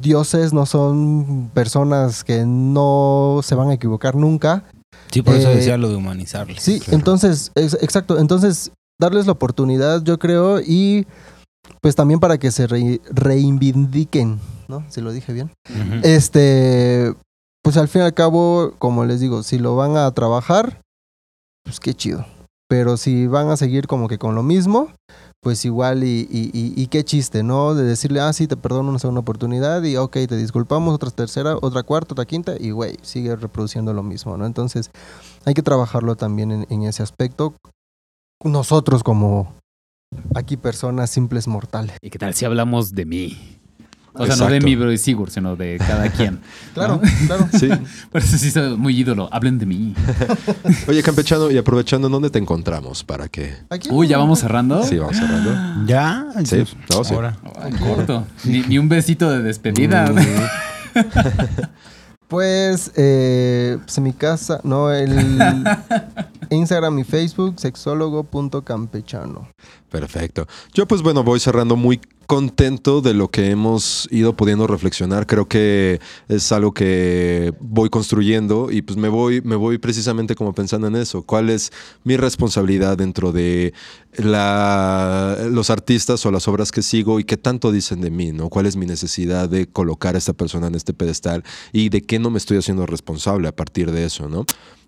[0.00, 4.62] dioses, no son personas que no se van a equivocar nunca.
[5.10, 6.62] Sí, por eso Eh, decía lo de humanizarles.
[6.62, 6.98] Sí, Claro.
[6.98, 8.70] entonces, ex- exacto, entonces
[9.00, 11.06] darles la oportunidad, yo creo, y
[11.80, 14.38] pues también para que se re- reivindiquen
[14.68, 14.84] ¿no?
[14.88, 15.50] Si lo dije bien.
[16.02, 17.14] Este,
[17.62, 20.80] pues al fin y al cabo, como les digo, si lo van a trabajar,
[21.64, 22.26] pues qué chido.
[22.68, 24.88] Pero si van a seguir como que con lo mismo,
[25.40, 27.76] pues igual y, y, y- y qué chiste, ¿no?
[27.76, 31.56] De decirle, ah, sí, te perdono una segunda oportunidad y ok, te disculpamos, otra tercera,
[31.62, 34.46] otra cuarta, otra quinta y güey, sigue reproduciendo lo mismo, ¿no?
[34.46, 34.90] Entonces
[35.44, 37.54] hay que trabajarlo también en, en ese aspecto.
[38.44, 39.54] Nosotros como
[40.34, 41.96] aquí personas simples mortales.
[42.00, 43.56] ¿Y qué tal si hablamos de mí?
[44.18, 46.40] O sea, no de mí, bro y Sigur, sino de cada quien.
[46.72, 47.26] Claro, ¿no?
[47.26, 47.48] claro.
[47.58, 47.68] Sí.
[48.10, 49.28] Por eso sí soy muy ídolo.
[49.30, 49.94] Hablen de mí.
[50.88, 53.54] Oye, campechano, y aprovechando, ¿dónde te encontramos para que...
[53.68, 54.82] Aquí, Uy, ya vamos cerrando.
[54.84, 55.86] Sí, vamos cerrando.
[55.86, 56.26] ¿Ya?
[56.44, 57.14] Sí, no, sí.
[57.14, 57.36] Ahora.
[57.60, 58.26] Ay, corto.
[58.44, 60.10] Ni, ni un besito de despedida.
[62.28, 65.10] Pues, eh, pues en mi casa, no, el
[66.50, 69.48] Instagram y Facebook, sexólogo.campechano.
[69.90, 70.46] Perfecto.
[70.74, 75.26] Yo pues bueno, voy cerrando muy contento de lo que hemos ido pudiendo reflexionar.
[75.26, 80.52] Creo que es algo que voy construyendo y pues me voy, me voy precisamente como
[80.52, 81.22] pensando en eso.
[81.22, 81.72] ¿Cuál es
[82.02, 83.72] mi responsabilidad dentro de
[84.16, 88.32] la, los artistas o las obras que sigo y qué tanto dicen de mí?
[88.32, 88.48] ¿no?
[88.48, 92.18] ¿Cuál es mi necesidad de colocar a esta persona en este pedestal y de qué
[92.18, 94.28] no me estoy haciendo responsable a partir de eso?
[94.28, 94.46] ¿no?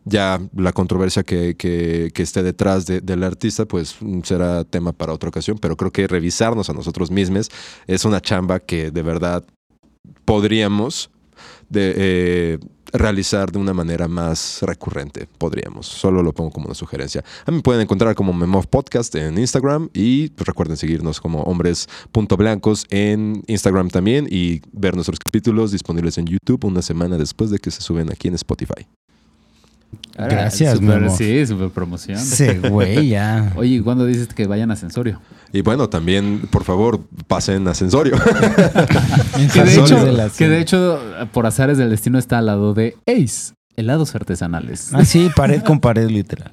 [0.09, 5.13] Ya la controversia que, que- esté detrás de- del artista, pues mm, será tema para
[5.13, 7.49] otra ocasión, pero creo que revisarnos a nosotros mismos
[7.87, 9.45] es una chamba que de verdad
[10.25, 11.11] podríamos
[11.69, 12.59] de, eh,
[12.93, 15.87] realizar de una manera más recurrente, podríamos.
[15.87, 17.23] Solo lo pongo como una sugerencia.
[17.45, 23.43] A mí pueden encontrar como Memov Podcast en Instagram y recuerden seguirnos como hombres.blancos en
[23.47, 27.83] Instagram también y ver nuestros capítulos disponibles en YouTube una semana después de que se
[27.83, 28.87] suben aquí en Spotify.
[30.17, 31.17] Gracias, Super- Memo.
[31.17, 32.19] Sí, super promoción.
[32.19, 33.53] Sí, güey, ya.
[33.57, 35.21] Oye, ¿y cuándo dices que vayan a Sensorio?
[35.53, 38.17] Y bueno, también, por favor, pasen ascensorio.
[39.53, 39.85] Que de, Sensorio.
[39.85, 41.01] hecho, de la- que de hecho,
[41.33, 44.91] por azares del destino, está al lado de Ace, helados artesanales.
[44.93, 46.51] Ah, sí, pared con pared, literal.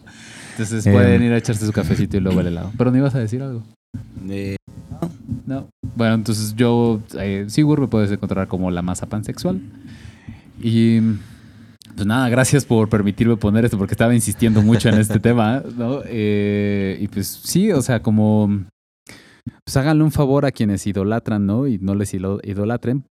[0.52, 0.92] Entonces Eh.
[0.94, 2.72] pueden ir a echarse su cafecito y luego el helado.
[2.78, 3.64] Pero no ibas a decir algo.
[4.30, 4.56] Eh,
[5.46, 5.68] No.
[5.96, 9.60] Bueno, entonces yo, eh, Sigur, me puedes encontrar como la masa pansexual.
[10.62, 11.00] Y
[11.96, 16.02] pues nada, gracias por permitirme poner esto porque estaba insistiendo mucho en este tema, ¿no?
[16.06, 18.66] Eh, y pues sí, o sea, como
[19.64, 21.68] pues háganle un favor a quienes idolatran, ¿no?
[21.68, 23.06] Y no les idolatren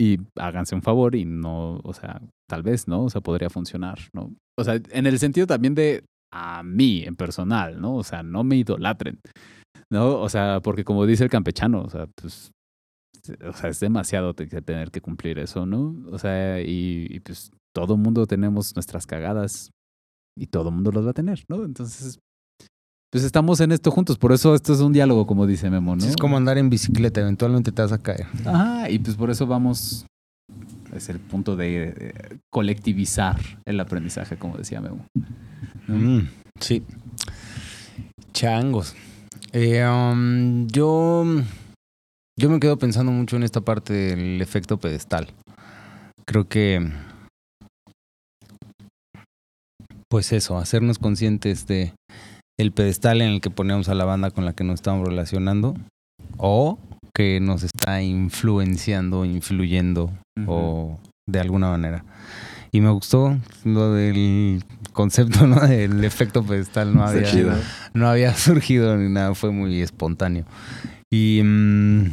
[0.00, 3.04] y háganse un favor y no, o sea, tal vez, ¿no?
[3.04, 4.32] O sea, podría funcionar, ¿no?
[4.58, 7.96] O sea, en el sentido también de a mí en personal, ¿no?
[7.96, 9.18] O sea, no me idolatren.
[9.92, 10.20] ¿no?
[10.20, 12.52] O sea, porque como dice el campechano, o sea, pues,
[13.44, 15.96] o sea, es demasiado tener que cumplir eso, ¿no?
[16.10, 19.70] O sea, y, y, pues todo mundo tenemos nuestras cagadas
[20.36, 21.64] y todo mundo las va a tener, ¿no?
[21.64, 22.18] Entonces,
[23.10, 26.04] pues estamos en esto juntos, por eso esto es un diálogo, como dice Memo, ¿no?
[26.04, 28.26] Es como andar en bicicleta, eventualmente te vas a caer.
[28.46, 30.06] Ajá, y pues por eso vamos,
[30.94, 35.04] es el punto de eh, colectivizar el aprendizaje, como decía Memo.
[35.88, 36.28] Mm,
[36.60, 36.84] sí.
[38.32, 38.94] Changos.
[39.52, 41.24] Eh, um, yo,
[42.38, 45.28] yo me quedo pensando mucho en esta parte del efecto pedestal.
[46.24, 46.92] Creo que,
[50.10, 51.92] pues eso, hacernos conscientes de
[52.58, 55.76] el pedestal en el que ponemos a la banda con la que nos estamos relacionando
[56.36, 56.78] o
[57.14, 60.10] que nos está influenciando, influyendo
[60.46, 60.98] o
[61.28, 62.04] de alguna manera.
[62.72, 65.60] Y me gustó lo del concepto, ¿no?
[65.66, 66.94] Del efecto pedestal.
[66.94, 67.54] No había, chido.
[67.94, 70.44] no había surgido ni nada, fue muy espontáneo.
[71.12, 72.12] Y, mm,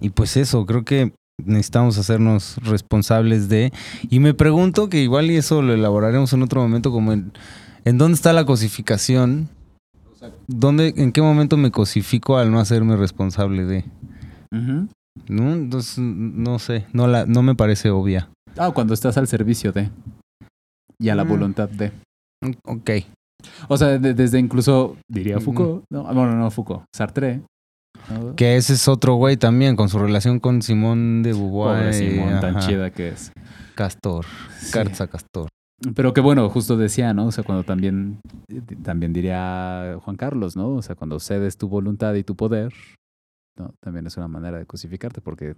[0.00, 1.12] y pues eso, creo que
[1.46, 3.72] necesitamos hacernos responsables de...
[4.10, 7.32] Y me pregunto que igual y eso lo elaboraremos en otro momento, como en,
[7.84, 9.48] ¿en dónde está la cosificación?
[10.46, 13.84] ¿Dónde, ¿En qué momento me cosifico al no hacerme responsable de?
[15.28, 18.28] No, Entonces, no sé, no, la, no me parece obvia.
[18.56, 19.90] Ah, cuando estás al servicio de
[21.00, 21.28] y a la Mm.
[21.28, 21.90] voluntad de.
[22.64, 22.90] Ok.
[23.68, 25.40] O sea, de- desde incluso, diría Mm.
[25.40, 27.42] Foucault, no, bueno, no Foucault, Sartre.
[28.36, 31.78] Que ese es otro güey también, con su relación con Simón de Beauvoir.
[31.78, 33.32] Pobre Simón, tan chida que es.
[33.74, 34.26] Castor.
[34.58, 34.72] Sí.
[34.72, 35.48] Carza Castor.
[35.94, 37.26] Pero que bueno, justo decía, ¿no?
[37.26, 38.20] O sea, cuando también,
[38.82, 40.68] también diría Juan Carlos, ¿no?
[40.74, 42.72] O sea, cuando cedes tu voluntad y tu poder,
[43.58, 43.74] ¿no?
[43.80, 45.56] También es una manera de cosificarte porque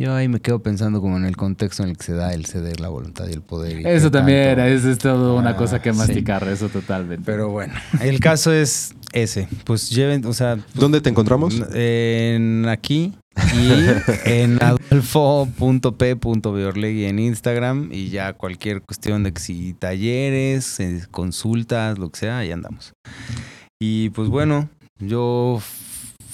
[0.00, 2.46] Yo ahí me quedo pensando como en el contexto en el que se da el
[2.46, 3.80] ceder la voluntad y el poder.
[3.80, 5.98] y eso también, tanto- eso es todo una Ah, cosa que sí.
[5.98, 7.24] masticar, eso totalmente.
[7.26, 9.48] Pero bueno, el caso es ese.
[9.64, 11.60] Pues lleven, o sea, ¿Dónde te encontramos?
[11.74, 13.12] en aquí
[13.54, 13.66] y
[14.24, 22.10] en adolfo.p.beorlegui en Instagram y ya cualquier cuestión de que si talleres, eh, consultas, lo
[22.10, 22.92] que sea, ahí andamos.
[23.80, 24.68] Y pues bueno,
[25.00, 25.60] yo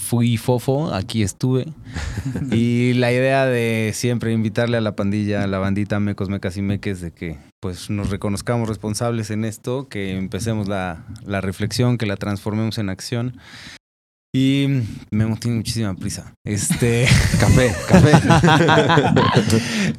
[0.05, 1.67] fui fofo, aquí estuve.
[2.53, 6.63] y la idea de siempre invitarle a la pandilla, a la bandita Mecos, Mecas y
[6.63, 12.07] Meques, de que pues nos reconozcamos responsables en esto, que empecemos la, la reflexión, que
[12.07, 13.39] la transformemos en acción.
[14.37, 14.67] Y
[15.13, 16.35] Memo tiene muchísima prisa.
[16.43, 17.07] Este.
[17.39, 18.11] Café, café.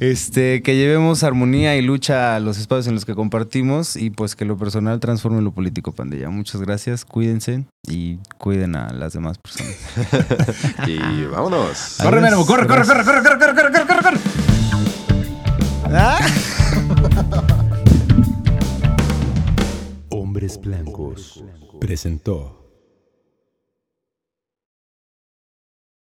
[0.00, 4.36] este, que llevemos armonía y lucha a los espacios en los que compartimos y pues
[4.36, 6.28] que lo personal transforme lo político, pandilla.
[6.28, 9.74] Muchas gracias, cuídense y cuiden a las demás personas.
[10.86, 11.96] y vámonos.
[12.02, 14.18] Corre, Memo, corre, corre, corre, corre, corre, corre, corre, corre, corre, corre.
[20.10, 21.42] Hombres Blancos
[21.80, 22.65] presentó